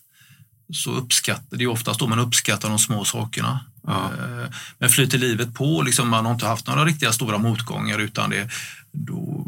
[0.72, 3.60] så uppskattar det är oftast då man uppskattar de små sakerna.
[3.86, 4.10] Ja.
[4.18, 8.30] Eh, Men flyter livet på, liksom, man har inte haft några riktiga stora motgångar utan
[8.30, 8.48] det,
[8.92, 9.46] då,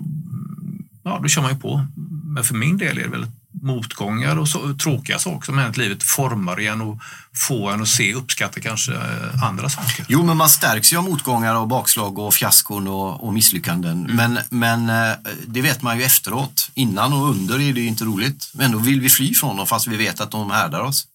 [1.04, 1.86] ja, då kör man ju på.
[2.24, 3.26] Men för min del är det väl
[3.62, 6.98] motgångar och så, tråkiga saker som hänt i livet formar igen och
[7.34, 10.06] får en att se uppskatta kanske eh, andra saker.
[10.08, 14.10] Jo, men man stärks ju av motgångar och bakslag och fiaskon och, och misslyckanden.
[14.10, 15.16] Men, men eh,
[15.46, 16.70] det vet man ju efteråt.
[16.74, 18.50] Innan och under är det ju inte roligt.
[18.54, 21.06] Men då vill vi fly från dem fast vi vet att de härdar oss.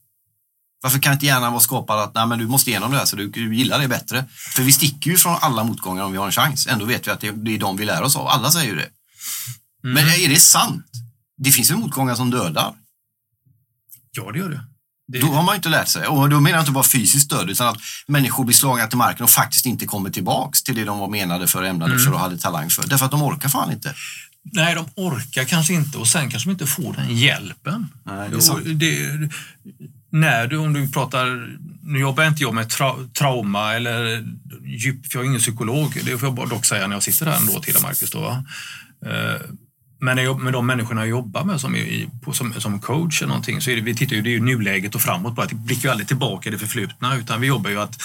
[0.82, 3.16] Varför kan inte hjärnan vara skapad att Nej, men du måste igenom det här så
[3.16, 4.26] du, du gillar det bättre?
[4.56, 6.68] För vi sticker ju från alla motgångar om vi har en chans.
[6.68, 8.28] Ändå vet vi att det, det är de vi lär oss av.
[8.28, 8.90] Alla säger ju det.
[9.84, 10.86] Men är det sant?
[11.38, 12.74] Det finns ju motgångar som dödar.
[14.12, 14.64] Ja, det gör det.
[15.08, 16.08] det Då har man inte lärt sig.
[16.08, 19.24] Och då menar jag inte bara fysiskt död utan att människor blir slagna till marken
[19.24, 22.38] och faktiskt inte kommer tillbaks till det de var menade för, ämnade för och hade
[22.38, 22.88] talang för.
[22.88, 23.96] Därför att de orkar fan inte.
[24.54, 27.88] Nej, de orkar kanske inte och sen kanske de inte får den hjälpen.
[28.04, 28.62] Nej, det är sant.
[28.66, 29.30] Det,
[30.20, 34.26] när du, om du pratar, nu jobbar inte jag med tra, trauma eller
[34.66, 37.38] djup, för jag är ingen psykolog, det får jag dock säga när jag sitter här
[37.38, 38.12] ändå till dig, Marcus.
[38.12, 38.44] Då, va?
[39.06, 39.42] Eh,
[40.00, 43.30] Men jag, med de människorna jag jobbar med som, är i, som, som coach eller
[43.30, 45.46] någonting så är det, vi tittar ju, det är ju nuläget och framåt bara.
[45.46, 48.02] Det blickar ju aldrig tillbaka i det förflutna utan vi jobbar ju att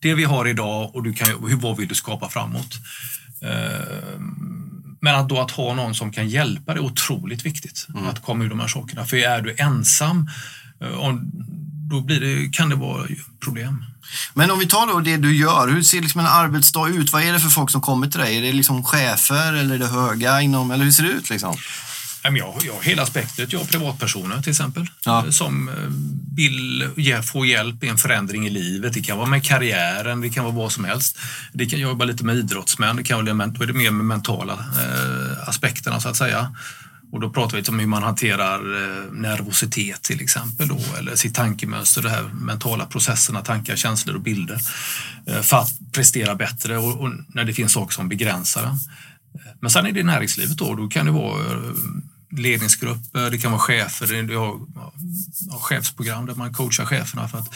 [0.00, 2.74] det vi har idag och du kan, hur, vad vill du skapa framåt?
[3.42, 4.20] Eh,
[5.00, 7.86] Men att då att ha någon som kan hjälpa det är otroligt viktigt.
[8.10, 9.04] Att komma ur de här sakerna.
[9.06, 10.28] För är du ensam,
[11.90, 13.06] då blir det, kan det vara
[13.40, 13.84] problem.
[14.34, 17.12] Men om vi tar då det du gör, hur ser liksom en arbetsdag ut?
[17.12, 18.36] Vad är det för folk som kommer till dig?
[18.36, 21.56] Är det liksom chefer eller är det höga inom, eller hur ser det ut liksom?
[22.22, 23.52] Jag, har hela spektret.
[23.52, 25.24] Jag har privatpersoner till exempel Ja.
[25.24, 25.74] eh, som eh,
[26.36, 26.88] vill
[27.24, 28.92] få hjälp i en förändring i livet.
[28.92, 31.18] Det kan vara med karriären, det kan vara vad som helst.
[31.52, 35.48] Det kan jag jobba lite med idrottsmän, det kan vara, det mer med mentala eh,
[35.48, 36.54] aspekterna så att säga.
[37.12, 41.34] Och då pratar vi om hur man hanterar eh, nervositet till exempel då, eller sitt
[41.34, 44.60] tankemönster, de här mentala processerna, tankar, känslor och bilder
[45.26, 48.72] eh, för att prestera bättre och, och när det finns saker som begränsar den.
[48.72, 51.62] Eh, men sen är det näringslivet då, då kan det vara
[52.30, 54.60] ledningsgrupper, det kan vara chefer, det har,
[55.50, 57.54] har chefsprogram där man coachar cheferna för att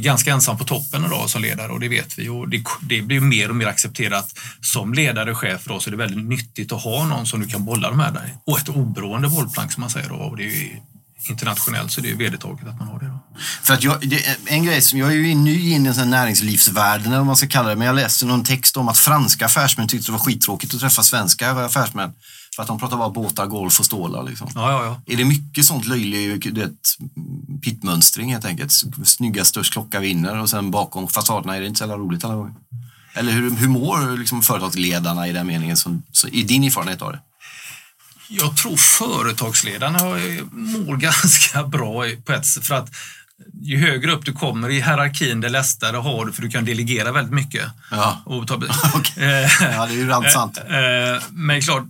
[0.00, 3.02] är ganska ensam på toppen idag som ledare och det vet vi och det, det
[3.02, 6.72] blir mer och mer accepterat som ledare och chef då, så det är väldigt nyttigt
[6.72, 8.34] att ha någon som du kan bolla med dig.
[8.44, 10.80] och ett oberoende bollplank som man säger då och det är ju
[11.30, 13.18] internationellt så det är vedertaget att man har det då.
[13.62, 16.10] För att jag, det, är en grej som, jag är ju ny in i den
[16.10, 19.46] näringslivsvärlden eller vad man ska kalla det, men jag läste någon text om att franska
[19.46, 22.12] affärsmän tyckte det var skittråkigt att träffa svenska affärsmän.
[22.56, 24.48] För att de pratar bara båtar, golf och stålar liksom.
[24.54, 25.12] Ja, ja, ja.
[25.12, 26.42] Är det mycket sånt löjlig
[27.62, 28.72] pittmönstring helt enkelt?
[29.04, 32.34] Snygga störst klocka vinner och sen bakom fasaderna är det inte så jävla roligt alla
[32.34, 32.54] gånger.
[33.14, 37.12] Eller hur, hur mår liksom företagsledarna i den meningen, som, så, i din erfarenhet av
[37.12, 37.20] det?
[38.28, 39.98] Jag tror företagsledarna
[40.52, 42.66] mår ganska bra på ett sätt.
[42.66, 42.90] För att
[43.62, 47.12] ju högre upp du kommer i hierarkin, det lättare har du för du kan delegera
[47.12, 47.64] väldigt mycket.
[47.90, 48.22] Ja.
[48.24, 48.54] Och ta,
[48.94, 49.24] Okej.
[49.44, 50.58] Eh, Ja, det är ju allt sant.
[50.58, 51.82] eh, Men klart,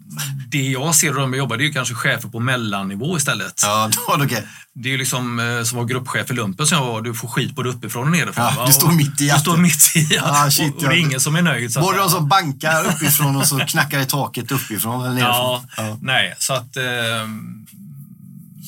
[0.48, 3.60] det jag ser och de jag jobbar, det är ju kanske chefer på mellannivå istället.
[3.62, 4.46] Ja, okej.
[4.74, 7.28] Det är ju liksom eh, som var gruppchef i lumpen som jag var, du får
[7.28, 8.44] skit både uppifrån och nerifrån.
[8.44, 8.66] Ja, va?
[8.66, 11.06] du står mitt i Du står mitt i Ah, shit, och, och det är ja.
[11.06, 11.72] ingen som är nöjd.
[11.72, 15.98] så Både de som bankar uppifrån och så knackar i taket uppifrån eller Ja, nerifrån.
[16.02, 16.76] nej, så att...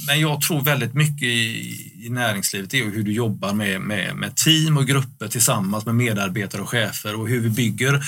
[0.07, 4.37] Men jag tror väldigt mycket i, i näringslivet är hur du jobbar med, med, med
[4.37, 8.03] team och grupper tillsammans med medarbetare och chefer och hur vi bygger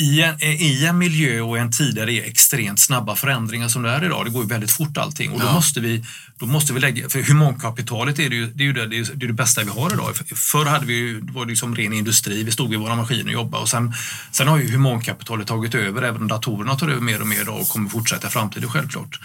[0.00, 3.82] i en, i en miljö och en tid där det är extremt snabba förändringar som
[3.82, 5.52] det är idag, det går ju väldigt fort allting och då, Ja.
[5.52, 6.04] måste, vi,
[6.38, 9.14] då måste vi lägga, för humankapitalet är det, ju, det, är ju det, det, är,
[9.14, 10.16] det, bästa vi har idag.
[10.34, 13.26] Förr hade vi ju, det var det liksom ren industri, vi stod vid våra maskiner
[13.26, 13.92] och jobbade och sen,
[14.32, 17.60] sen har ju humankapitalet tagit över, även om datorerna tar över mer och mer idag
[17.60, 19.20] och kommer fortsätta i framtiden självklart.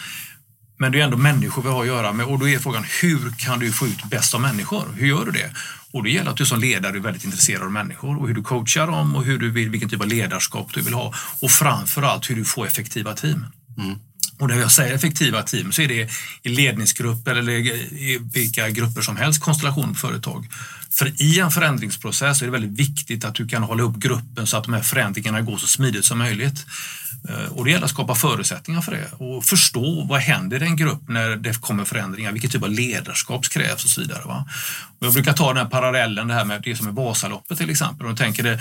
[0.78, 3.32] Men det är ändå människor vi har att göra med och då är frågan hur
[3.38, 4.84] kan du få ut bäst av människor?
[4.96, 5.52] Hur gör du det?
[5.92, 8.44] Och det gäller att du som ledare är väldigt intresserad av människor och hur du
[8.44, 12.30] coachar dem och hur du vill, vilken typ av ledarskap du vill ha och framförallt
[12.30, 13.46] hur du får effektiva team.
[13.78, 14.00] Mm.
[14.40, 16.10] Och när jag säger effektiva team så är det
[16.44, 20.48] i ledningsgrupper eller i vilka grupper som helst, konstellation på företag.
[20.92, 24.58] För i en förändringsprocess är det väldigt viktigt att du kan hålla upp gruppen så
[24.58, 26.66] att de här förändringarna går så smidigt som möjligt.
[27.30, 30.76] Eh, och det gäller att skapa förutsättningar för det och förstå vad händer i en
[30.76, 34.24] grupp när det kommer förändringar, vilket typ av ledarskap krävs och så vidare.
[34.26, 34.46] Va?
[35.00, 37.70] Och jag brukar ta den här parallellen, det här med det som är Vasaloppet till
[37.70, 38.08] exempel.
[38.08, 38.60] Och tänker det,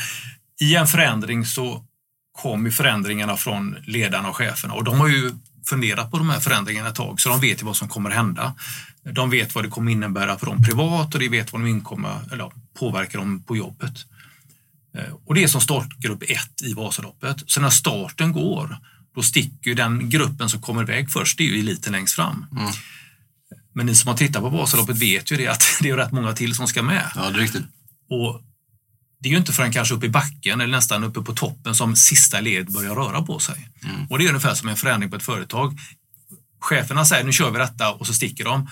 [0.60, 1.84] I en förändring så
[2.32, 5.32] kom ju förändringarna från ledarna och cheferna och de har ju
[5.66, 8.54] funderat på de här förändringarna ett tag så de vet ju vad som kommer hända.
[9.12, 12.20] De vet vad det kommer innebära för dem privat och de vet vad de inkommer,
[12.32, 13.94] eller påverkar dem på jobbet.
[14.98, 17.36] Eh, Och det är som startgrupp 1 i Vasaloppet.
[17.46, 18.78] Så när starten går,
[19.14, 22.46] då sticker ju den gruppen som kommer iväg först, det är ju eliten längst fram.
[23.74, 26.32] Men ni som har tittat på Vasaloppet vet ju det att det är rätt många
[26.32, 27.10] till som ska med.
[27.14, 27.64] Ja, det är riktigt.
[28.10, 28.40] Och
[29.22, 31.96] det är ju inte förrän kanske uppe i backen eller nästan uppe på toppen som
[31.96, 33.68] sista led börjar röra på sig.
[34.10, 35.78] Och det är ungefär som en förändring på ett företag.
[36.60, 38.68] Cheferna säger nu kör vi detta och så sticker de.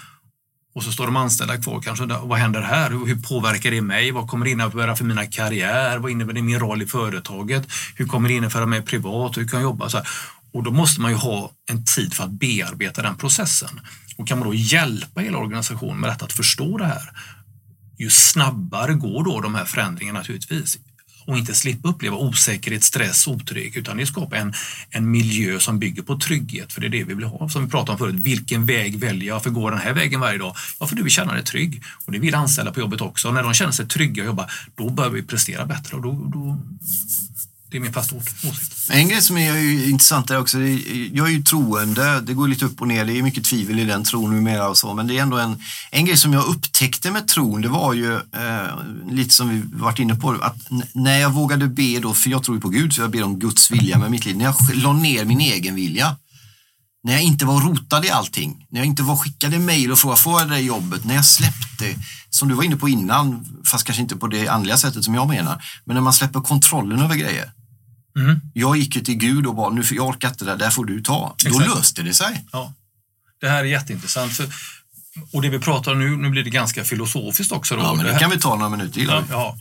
[0.75, 2.03] Och så står de anställda kvar kanske.
[2.03, 2.91] undrar, Vad händer här?
[2.91, 4.11] Hur hur påverkar det mig?
[4.11, 5.99] Vad kommer det innebära för mina karriär?
[5.99, 7.69] Vad innebär det min roll i företaget?
[7.97, 9.37] Hur kommer det innebära mig privat?
[9.37, 9.89] Hur kan jag jobba?
[9.89, 10.07] Så här.
[10.53, 13.81] Och då måste man ju ha en tid för att bearbeta den processen.
[14.17, 17.11] Och kan man då hjälpa hela organisationen med detta att förstå det här,
[18.01, 20.79] ju snabbare går då de här förändringarna naturligtvis.
[21.27, 24.55] Och inte slippa uppleva osäkerhet, stress, otrygghet utan det skapar en,
[24.91, 26.73] en miljö som bygger på trygghet.
[26.73, 27.49] För det är det vi vill ha.
[27.49, 29.43] Som vi pratade om förut, vilken väg väljer jag?
[29.43, 30.57] För går den här vägen varje dag?
[30.81, 31.83] Ja, för du vill känna dig trygg.
[32.07, 33.29] Och det vill anställda på jobbet också.
[33.29, 35.97] Och när de känner sig trygga och jobbar, då börjar vi prestera bättre.
[35.97, 36.59] Och då, då,
[37.71, 38.91] det är min fasta åsikt.
[38.91, 40.59] En grej som är intressant där också,
[41.13, 43.85] jag är ju troende, det går lite upp och ner, det är mycket tvivel i
[43.85, 47.11] den tron numera och så, men det är ändå en, en grej som jag upptäckte
[47.11, 50.57] med tron, det var ju eh, lite som vi varit inne på, att
[50.93, 53.39] när jag vågade be då, för jag tror ju på Gud, så jag ber om
[53.39, 56.17] Guds vilja med mitt liv, när jag la ner min egen vilja,
[57.03, 60.21] när jag inte var rotad i allting, när jag inte var skickade mejl och frågade
[60.21, 61.95] får jag det där jobbet, när jag släppte,
[62.31, 65.29] som du var inne på innan, fast kanske inte på det andliga sättet som jag
[65.29, 67.53] menar, men när man släpper kontrollen över grejer.
[68.19, 68.41] Mm.
[68.55, 70.71] Jag gick ju till Gud och bara, nu för jag orkar inte det där, där
[70.71, 71.37] får du ta.
[71.45, 71.69] Då Exakt.
[71.69, 72.45] löste det sig.
[72.53, 72.75] Ja.
[73.41, 74.33] Det här är jätteintressant.
[74.33, 74.49] För,
[75.33, 77.77] och det vi pratar om nu, nu blir det ganska filosofiskt också.
[77.77, 77.83] Då.
[77.83, 79.31] Ja, men det det kan vi ta några minuter ja, till.
[79.31, 79.59] ja.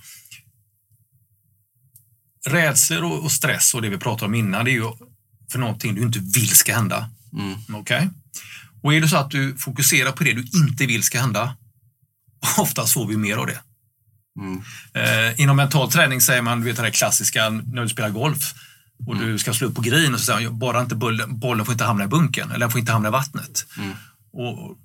[2.47, 4.91] Rädslor och, och stress och det vi pratade om innan, det är ju
[5.51, 7.09] för någonting du inte vill ska hända.
[7.33, 7.59] Mm.
[7.73, 8.09] Okej?
[8.81, 11.57] Och är det så att du fokuserar på det du inte vill ska hända,
[12.57, 13.61] oftast får vi mer av det.
[14.39, 14.61] Mm.
[14.93, 18.53] Eh, inom mental träning säger man, du vet det här klassiska när du spelar golf
[19.07, 19.27] och Mm.
[19.27, 21.71] du ska slå upp på green och så säger man, bara inte bollen, bollen får
[21.73, 23.65] inte hamna i bunken eller den får inte hamna i vattnet.
[23.77, 23.91] Mm.
[24.33, 24.77] Och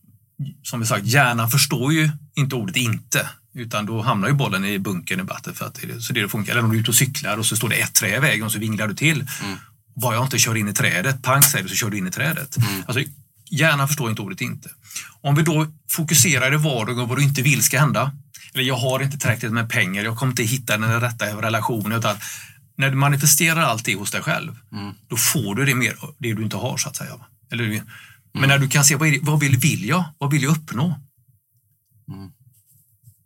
[0.62, 3.28] som vi sagt, hjärnan förstår ju inte ordet inte.
[3.54, 5.58] Utan då hamnar ju bollen i bunken i vattnet.
[5.58, 6.52] För att det så det det funkar.
[6.52, 8.46] Eller om du är ute och cyklar och så står det ett trä i vägen
[8.46, 9.26] och så vinglar du till.
[9.42, 9.58] Mm.
[9.96, 12.10] Bara jag inte kör in i trädet, pang säger du så kör du in i
[12.10, 12.56] trädet.
[12.56, 12.82] Mm.
[12.86, 13.02] Alltså,
[13.50, 14.70] hjärnan förstår inte ordet inte.
[15.20, 18.12] Om vi då fokuserar i vardagen på vad du inte vill ska hända.
[18.54, 21.98] Eller jag har inte tillräckligt med pengar, jag kommer inte hitta den rätta relationen.
[21.98, 22.16] Utan
[22.76, 24.94] när du manifesterar allt det hos dig själv, Mm.
[25.08, 27.14] då får du det mer, det du inte har så att säga.
[27.52, 27.82] Eller, hur?
[28.34, 30.04] Men när du kan se vad, det, vad vill, vill jag?
[30.18, 31.00] Vad vill jag uppnå?
[32.08, 32.30] Mm.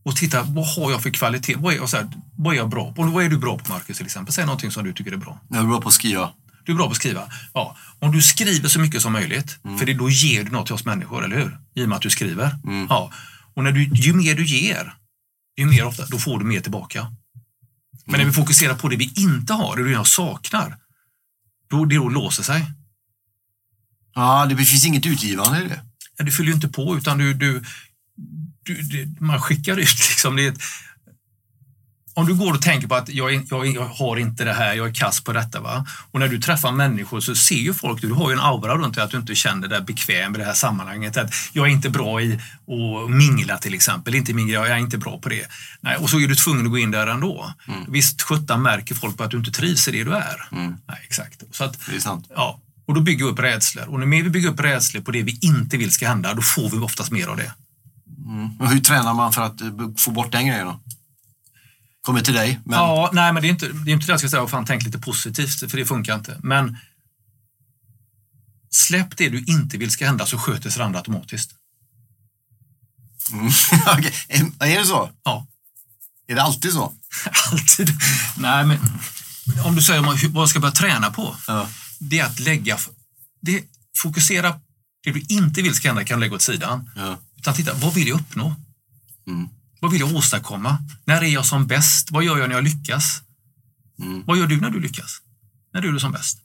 [0.04, 1.54] Och titta, vad har jag för kvalitet?
[1.58, 3.02] Vad är, så här, vad är jag bra på?
[3.02, 4.34] Vad är du bra på Marcus till exempel?
[4.34, 5.40] Säg någonting som du tycker är bra.
[5.48, 6.32] Jag är bra på att skriva.
[6.64, 7.22] Du är bra på att skriva.
[7.54, 7.76] Ja.
[7.98, 9.78] Om du skriver så mycket som möjligt, Mm.
[9.78, 11.58] för det, då ger du något till oss människor, eller hur?
[11.74, 12.56] I och med att du skriver.
[12.64, 12.86] Mm.
[12.90, 13.12] Ja.
[13.54, 14.94] Och när du, ju mer du ger,
[15.62, 17.02] ju mer ofta, då får du mer tillbaka.
[18.04, 18.20] Men Mm.
[18.20, 20.78] när vi fokuserar på det vi inte har, det jag saknar,
[21.70, 22.72] då det då låser sig.
[24.14, 25.84] Ja, det finns inget utgivande i det.
[26.16, 27.64] Ja, du fyller ju inte på utan du, du,
[28.64, 29.78] du, det- man skickar ut
[30.10, 30.36] liksom.
[30.36, 30.60] Det är ett,
[32.18, 34.88] om du går och tänker på att jag, jag, jag har inte det här, jag
[34.88, 35.60] är kass på detta.
[35.60, 35.86] Va?
[36.10, 38.94] Och när du träffar människor så ser ju folk, du har ju en aura runt
[38.94, 41.16] dig att du inte känner dig bekväm i det här sammanhanget.
[41.16, 44.98] Att jag är inte bra i att mingla till exempel, inte mingla, jag är inte
[44.98, 45.46] bra på det.
[45.80, 47.52] Nej, och så är du tvungen att gå in där ändå.
[47.88, 50.48] Visst, sjutton märker folk på att du inte trivs i det du är.
[50.52, 50.76] Mm.
[50.88, 51.42] Nej, exakt.
[51.52, 52.26] Så att, Det är sant.
[52.34, 53.88] Ja, och då bygger vi upp rädslor.
[53.88, 56.42] Och när mer vi bygger upp rädslor på det vi inte vill ska hända, då
[56.42, 57.52] får vi oftast mer av det.
[58.26, 58.70] Mm.
[58.70, 60.80] Hur tränar man för att eh, få bort den grejen då?
[62.08, 62.60] Kommer till dig.
[62.64, 62.78] Men...
[62.78, 64.46] Ja, nej, men det är inte det, är inte det jag ska säga.
[64.46, 66.40] Fan, tänk lite positivt, för det funkar inte.
[66.42, 66.76] Men
[68.70, 71.54] släpp det du inte vill ska hända så sköter sig det andra automatiskt.
[73.32, 73.46] Mm.
[74.58, 75.10] Är är det så?
[75.24, 75.46] Ja,
[76.26, 76.92] Är det alltid så?
[77.52, 77.90] alltid.
[78.36, 78.78] Nej, men
[79.64, 81.68] om du säger vad jag ska börja träna på, Ja.
[81.98, 82.78] det är att lägga...
[83.40, 83.64] Det,
[84.02, 84.60] fokusera
[85.04, 86.90] det du inte vill ska hända kan du lägga åt sidan.
[86.96, 87.18] Ja.
[87.36, 88.54] Utan titta, vad vill jag uppnå?
[89.26, 89.48] Mm.
[89.80, 90.78] Vad vill jag åstadkomma?
[91.04, 92.10] När är jag som bäst?
[92.10, 93.22] Vad gör jag när jag lyckas?
[94.02, 94.24] Mm.
[94.26, 95.18] Vad gör du när du lyckas?
[95.72, 96.38] När du är som bäst?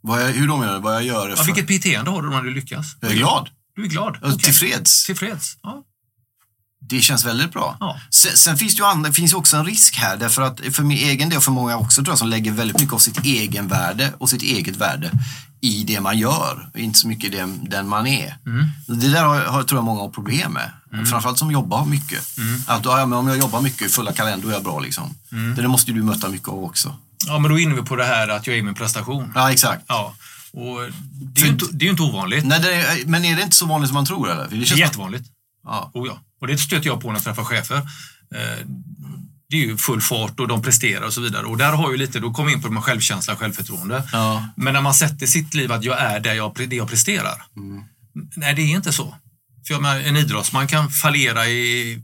[0.00, 0.80] Vad jag, hur då menar du?
[0.80, 1.28] Vad jag gör?
[1.28, 1.44] Ja, För...
[1.44, 2.96] vilket beteende har du när du lyckas?
[3.00, 3.48] Jag är glad.
[3.76, 4.18] Du är glad?
[4.22, 4.38] Okej.
[4.38, 5.06] Tillfreds.
[5.06, 5.56] Tillfreds?
[5.62, 5.84] Ja.
[6.80, 7.76] Det känns väldigt bra.
[7.80, 8.00] Ja.
[8.10, 10.98] Sen, sen finns det ju andra, finns också en risk här därför att för min
[10.98, 14.12] egen del och för många också tror jag som lägger väldigt mycket av sitt egenvärde
[14.18, 15.10] och sitt eget värde
[15.60, 18.36] i det man gör och inte så mycket den, den man är.
[18.46, 18.66] Mm.
[18.86, 20.70] Det där har, har, tror jag många har problem med.
[21.06, 22.38] Framförallt som jobbar mycket.
[22.38, 22.60] Mm.
[22.66, 24.80] Att, ja, om jag jobbar mycket, fulla kalender, är jag bra.
[24.80, 25.14] Liksom.
[25.32, 25.54] Mm.
[25.54, 26.96] Det där måste du möta mycket av också.
[27.26, 29.32] ja, men då är inne vi på det här att jag är min prestation.
[29.34, 29.82] Ja, exakt.
[29.88, 30.14] Ja.
[30.52, 30.78] Och
[31.12, 32.44] det är ju inte, det är inte ovanligt.
[32.46, 34.30] Nej, är, men är det inte så vanligt som man tror?
[34.30, 34.44] Eller?
[34.48, 35.24] För det Det är jättevanligt.
[35.64, 35.90] ja.
[35.94, 36.18] Oh ja.
[36.40, 37.76] Och det stöter jag på när jag träffar chefer.
[38.34, 38.66] Eh,
[39.48, 41.46] Det är ju full fart och de presterar och så vidare.
[41.46, 44.02] Och där har ju lite, då kommer in på med självkänsla och självförtroende.
[44.12, 44.48] Ja.
[44.56, 47.42] Men när man sätter sitt liv att jag är där jag, det jag presterar.
[47.56, 47.84] Mm.
[48.36, 49.14] Nej, det är inte så.
[49.66, 51.98] För jag menar, en idrottsman kan fallera i...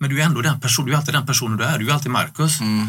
[0.00, 1.78] Men du är ändå den person, du är alltid den personen du är.
[1.78, 2.60] Du är alltid Marcus.
[2.60, 2.88] Mm.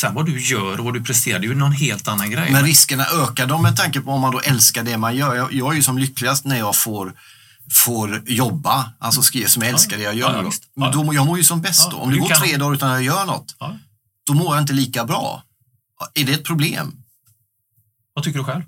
[0.00, 2.52] Sen vad du gör och vad du presterar, det är ju någon helt annan grej.
[2.52, 5.34] Men riskerna ökar de med tanke på om man då älskar det man gör.
[5.34, 7.12] Jag, jag är ju som lyckligast när jag får,
[7.84, 10.32] får jobba, alltså skriva som jag älskar det jag gör.
[10.34, 10.48] Ja, då.
[10.48, 10.62] visst.
[10.76, 11.02] Men Ja.
[11.02, 11.96] då, jag mår ju som bäst då.
[11.96, 13.54] Om det går kan- tre dagar utan att jag gör något,
[14.26, 15.42] då mår jag inte lika bra.
[16.14, 16.96] Är det ett problem?
[18.14, 18.62] Vad tycker du själv?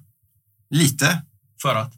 [0.70, 1.22] Lite.
[1.62, 1.92] För att?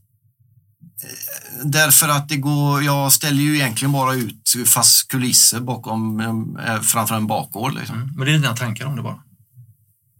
[1.65, 6.21] Därför att det går, jag ställer ju egentligen bara ut fast kulisser bakom,
[6.67, 7.75] eh, framför en bakgård.
[7.75, 7.97] Liksom.
[7.97, 8.13] Mm.
[8.17, 9.23] Men det är dina tankar om det bara.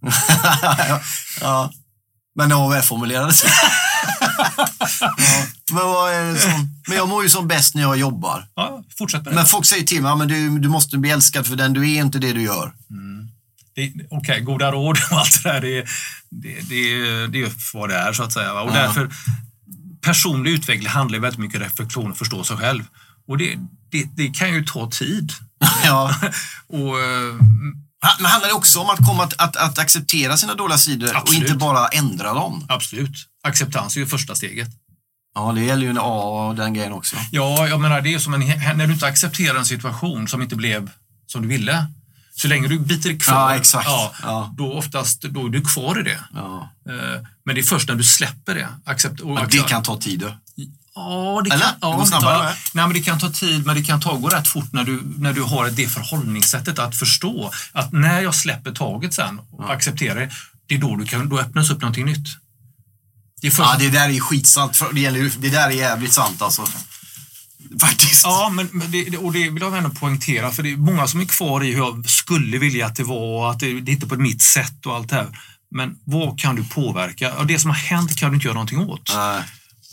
[1.41, 1.73] ja.
[2.37, 3.45] Men det var välformulerat.
[5.01, 5.15] ja.
[5.73, 6.51] Men, vad är det som,
[6.89, 8.47] men jag mår ju som bäst när jag jobbar.
[8.55, 9.37] Ja, fortsätt med det.
[9.37, 11.93] Men folk säger till mig, ja, men du, du måste bli älskad för den, du
[11.93, 12.73] är inte det du gör.
[13.75, 15.87] Det- Okej, goda råd och allt det där, det,
[16.31, 18.53] det, det, det är vad det är så att säga.
[18.53, 18.75] Och Ja.
[18.83, 19.11] därför,
[20.01, 22.85] personlig utveckling handlar väldigt mycket om reflektion och förstå sig själv.
[23.29, 23.57] Och det,
[23.91, 25.33] det, det kan ju ta tid.
[25.85, 26.15] ja.
[26.69, 27.35] Och, eh,
[28.19, 31.17] Men handlar det också om att komma att, att, att acceptera sina dåliga sidor och
[31.17, 31.43] Absolut.
[31.43, 32.67] inte bara ändra dem?
[32.69, 34.69] absolut, acceptans är ju första steget.
[35.35, 37.17] Ja, det gäller ju en A och den grejen också.
[37.31, 38.41] Ja, jag menar det är som en,
[38.77, 40.91] när du inte accepterar en situation som inte blev
[41.27, 41.87] som du ville.
[42.39, 43.87] Så länge du biter kvar, Ja, exakt.
[43.89, 44.55] Ja, Ja.
[44.59, 46.21] då oftast då är du kvar i det.
[46.35, 46.71] Ja.
[46.89, 48.69] Eh, Men det är först när du släpper det.
[48.85, 50.21] Accept, och Men det kan ta tid.
[50.21, 50.35] då.
[50.95, 51.65] Ja, det Eller?
[51.65, 52.45] kan, Det ja, det snabbare, va?
[52.73, 55.03] nej, men det kan ta tid, men det kan ta, gå rätt fort när du,
[55.19, 60.21] när du har det förhållningssättet att förstå att när jag släpper taget sen och accepterar
[60.21, 60.31] det,
[60.67, 62.27] det är då, du kan, då öppnas upp någonting nytt.
[63.43, 64.81] Det Ja, det där är skitsant.
[64.93, 66.65] Det, gäller, det där är jävligt sant alltså.
[67.81, 68.25] Faktiskt.
[68.25, 71.21] Ja, men, men det, och det vill jag ändå poängtera, för det är många som
[71.21, 73.95] är kvar i hur jag skulle vilja att det var, och att det, det är
[73.95, 75.39] inte på mitt sätt och allt det här.
[75.71, 77.33] Men vad kan du påverka?
[77.39, 79.13] Ja, det som har hänt kan du inte göra någonting åt.
[79.15, 79.43] Nej.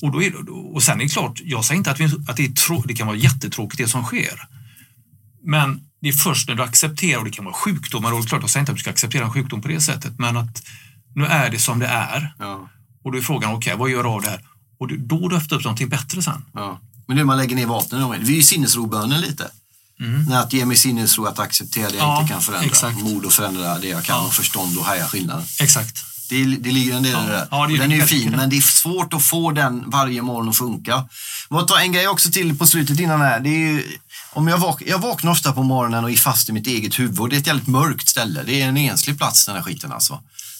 [0.01, 2.37] Och, då är det, och sen är det klart, jag säger inte att, vi, att
[2.37, 4.47] det, är det kan vara jättetråkigt det som sker.
[5.43, 8.27] Men det är först när du accepterar, och det kan vara sjukdomar, och det är
[8.27, 10.63] klart jag säger inte att du ska acceptera en sjukdom på det sättet, men att
[11.15, 12.33] nu är det som det är.
[12.39, 12.69] Ja.
[13.03, 14.41] Och då är frågan, okej, vad gör jag av det här?
[14.79, 16.45] Och då du öppnar upp någonting bättre sen.
[16.53, 16.81] Ja.
[17.07, 18.15] Men nu man lägger ner vapnen.
[18.21, 19.47] Vi är ju sinnesrobönen lite.
[19.99, 20.25] Mm.
[20.25, 22.67] När att ge mig sinnesro att acceptera det jag Ja, inte kan förändra.
[22.67, 22.97] exakt.
[22.97, 24.25] Mod att förändra det jag kan Ja.
[24.27, 25.45] och förstånd och haja skillnaden.
[25.59, 25.97] Exakt.
[26.29, 27.47] Det, det ligger en del i det där.
[27.51, 30.21] Ja, det är den är ju fin, men det är svårt att få den varje
[30.21, 31.05] morgon att funka.
[31.81, 33.39] En grej också till på slutet innan här.
[33.39, 33.97] Det är ju,
[34.33, 37.19] om jag, vak jag vaknar ofta på morgonen och är fast i mitt eget huvud.
[37.19, 38.43] Och det är ett jävligt mörkt ställe.
[38.45, 40.19] Det är en enslig plats den här skiten alltså.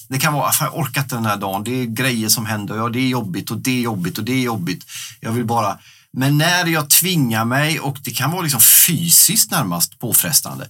[0.09, 1.63] Det kan vara, fan, jag orkar inte den här dagen.
[1.63, 2.75] Det är grejer som händer.
[2.75, 4.85] Ja, det är jobbigt och det är jobbigt och det är jobbigt.
[5.19, 5.77] Jag vill bara...
[6.13, 10.69] Men när jag tvingar mig och det kan vara liksom fysiskt närmast påfrestande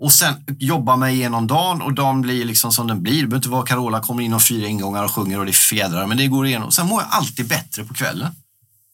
[0.00, 3.22] och sen jobba mig igenom dagen och dagen blir liksom som den blir.
[3.22, 5.52] Det behöver inte vara Carola kommer in och fyra ingångar och sjunger och det är
[5.52, 6.72] fjädrar, men det går igenom.
[6.72, 8.32] Sen mår jag alltid bättre på kvällen.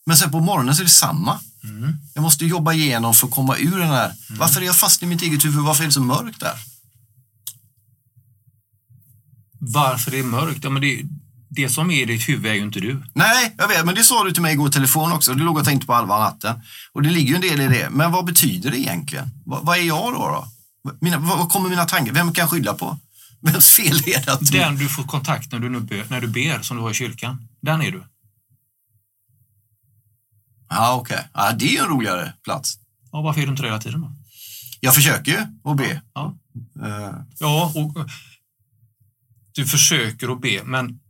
[0.07, 1.41] Men sen på morgonen så är det samma.
[2.15, 4.15] Jag måste jobba igenom för att komma ur den här.
[4.31, 5.65] Varför är jag fast i mitt eget huvud?
[5.65, 6.55] Varför är det så mörkt där?
[9.59, 10.65] Varför det är mörkt?
[10.65, 11.03] Ja, men det,
[11.57, 13.03] det som är i ditt huvud är ju inte du.
[13.15, 15.35] Nej, jag vet, men det sa du till mig igår i telefon också.
[15.35, 16.61] Du låg och tänkte på halva natten.
[16.93, 17.91] Och det ligger ju en del i det.
[17.91, 19.31] Men vad betyder det egentligen?
[19.47, 20.19] Vad, vad är jag då?
[20.29, 20.49] då?
[21.01, 22.13] Mina, vad, kommer mina tankar?
[22.13, 22.99] Vem kan jag skylla på?
[23.41, 24.33] Vems fel är det?
[24.33, 26.91] att- Den du får kontakt när du, nu ber, när du ber, som du har
[26.91, 27.49] i kyrkan.
[27.63, 28.03] Den är du.
[30.69, 31.29] Ja, okej.
[31.35, 32.79] Ja, det är ju en roligare plats.
[33.13, 34.13] Ja, varför är du inte det hela tiden då?
[34.81, 36.03] Jag försöker ju att be.
[36.15, 36.37] Ja.
[36.85, 37.95] Eh, Ja, och
[39.53, 41.01] du försöker att be, men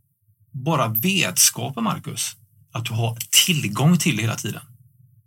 [0.63, 2.35] bara vetskapen, Marcus,
[2.73, 4.61] att du har tillgång till det hela tiden.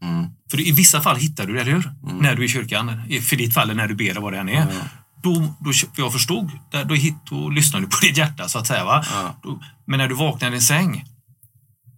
[0.02, 0.26] Mm.
[0.50, 1.92] För i vissa fall hittar du det, eller hur?
[2.20, 3.02] När du är i kyrkan.
[3.22, 4.54] För ditt fall, när du ber eller vad det än är.
[4.54, 4.80] Ja.
[5.22, 8.58] Då, då, för jag förstod, där, då, hit, då lyssnar du på ditt hjärta, så
[8.58, 8.84] att säga.
[8.84, 9.04] Va?
[9.42, 11.04] Då, men när du vaknar i din säng,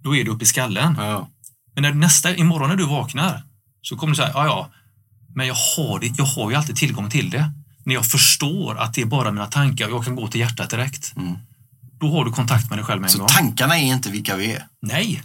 [0.03, 0.93] då är du uppe i skallen.
[1.75, 3.43] Men när du, nästa, imorgon när du vaknar
[3.83, 4.71] så kommer du säga, ja ja,
[5.35, 7.53] men jag har, det, jag har ju alltid tillgång till det.
[7.85, 10.71] När jag förstår att det är bara mina tankar och jag kan gå till hjärtat
[10.71, 11.15] direkt.
[12.03, 12.11] Mm.
[12.13, 13.29] Då har du kontakt med dig själv med en Så gång.
[13.29, 14.67] tankarna är inte vilka vi är.
[14.83, 15.23] Nej,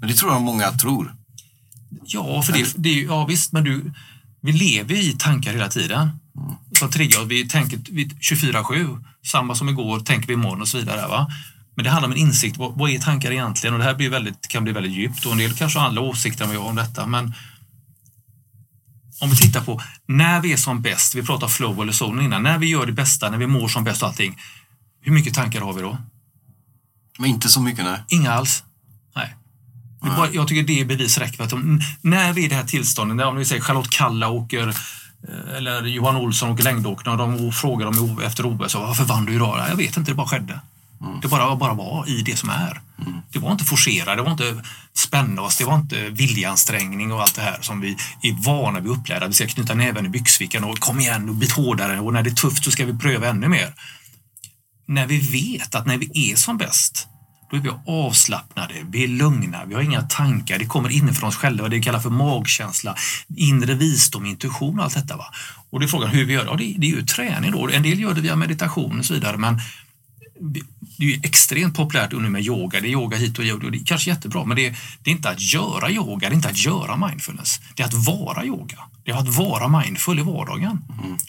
[0.00, 1.14] Men det tror jag många tror.
[2.04, 3.92] ja, för det, det ja visst, men du,
[4.42, 6.10] vi lever i tankar hela tiden.
[6.78, 7.26] Som triggar oss.
[7.28, 9.04] Vi tänker vi- 24-7.
[9.26, 11.08] Samma som igår tänker vi imorgon och så vidare.
[11.08, 11.30] Va?
[11.74, 12.56] Men det handlar om en insikt.
[12.56, 13.74] Vad, vad är tankar egentligen?
[13.74, 16.00] Och det här blir väldigt, kan bli väldigt djupt och en del kanske har andra
[16.02, 17.06] åsikter än vad jag har om detta.
[17.06, 17.34] Men
[19.20, 22.42] om vi tittar på när vi är som bäst, vi pratade flow eller zone innan,
[22.42, 24.38] när vi gör det bästa, när vi mår som bäst och allting.
[25.00, 25.98] Hur mycket tankar har vi då?
[27.18, 28.00] Men inte så mycket, nej.
[28.08, 28.64] Inga alls.
[29.16, 29.36] Nej.
[30.00, 31.36] Bara, jag tycker det är bevis räcker.
[31.36, 34.28] för Att de, när vi är i det här tillståndet, om vi säger Charlotte Kalla
[34.28, 39.24] åker eh, eller Johan Olsson åker längdåkning och de frågar dem efter OS, varför vann
[39.24, 39.66] du idag?
[39.70, 40.60] Jag vet inte, det bara skedde.
[41.22, 42.80] Det bara, bara var i det som är.
[43.32, 44.62] Det var inte forcera, det var inte
[44.94, 48.92] spänna oss, det var inte viljansträngning och allt det här som vi är vana vid
[48.92, 49.26] upplärda.
[49.26, 52.30] Vi ska knyta näven i byxfickan och kom igen och bit hårdare och när det
[52.30, 53.74] är tufft så ska vi pröva ännu mer
[54.88, 57.08] när vi vet att när vi är som bäst,
[57.50, 61.36] då är vi avslappnade, vi är lugna, vi har inga tankar, det kommer inifrån oss
[61.36, 62.94] själva, det vi kallar för magkänsla,
[63.36, 65.16] inre visdom, intuition och allt detta.
[65.16, 65.26] Va?
[65.70, 66.50] Och det är frågan hur vi gör det.
[66.50, 67.68] Ja, det, det är ju träning då.
[67.68, 69.60] En del gör det via meditation och så vidare, men
[70.40, 70.60] det
[70.98, 72.80] är ju extremt populärt nu med yoga.
[72.80, 75.10] Det är yoga hit och yoga och det är kanske jättebra, men det är, det
[75.10, 77.60] är inte att göra yoga, det är inte att göra mindfulness.
[77.74, 78.78] Det är att vara yoga.
[79.08, 80.84] Det är att vara mindful i vardagen.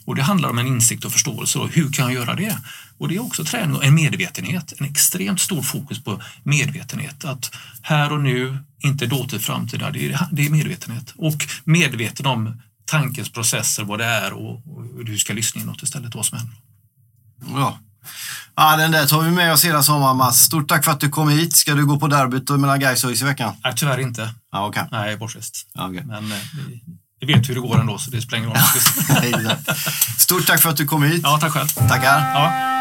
[0.06, 1.60] Och det handlar om en insikt och förståelse.
[1.60, 2.58] Och hur kan jag göra det?
[2.98, 4.74] Och det är också träning och en medvetenhet.
[4.80, 7.26] En extremt stor fokus på medvetenhet.
[7.26, 9.92] Att här och nu, inte dåtid, framtida.
[9.92, 11.14] Det är, det är medvetenhet.
[11.18, 15.84] Och medveten om tankens processer, vad det är och, och hur du ska lyssna inåt
[15.84, 16.56] istället vad som händer.
[17.54, 17.80] Ja.
[18.56, 20.40] ja, den där tar vi med oss hela sommaren, Mats.
[20.40, 21.56] Stort tack för att du kom hit.
[21.56, 23.56] Ska du gå på derbyt och mellan Gais och i veckan?
[23.64, 24.34] Nej, tyvärr inte.
[24.52, 24.84] Ja, okej.
[24.92, 25.68] Nej, bortrest.
[25.74, 26.04] Ja, okej.
[26.06, 26.38] Men eh,
[27.20, 29.56] vi, vet hur det går ändå, så det spelar ingen roll.
[30.18, 31.22] Stort tack för att du kom hit.
[31.24, 31.68] Ja, tack själv.
[31.68, 32.32] Tackar.
[32.34, 32.79] Ja.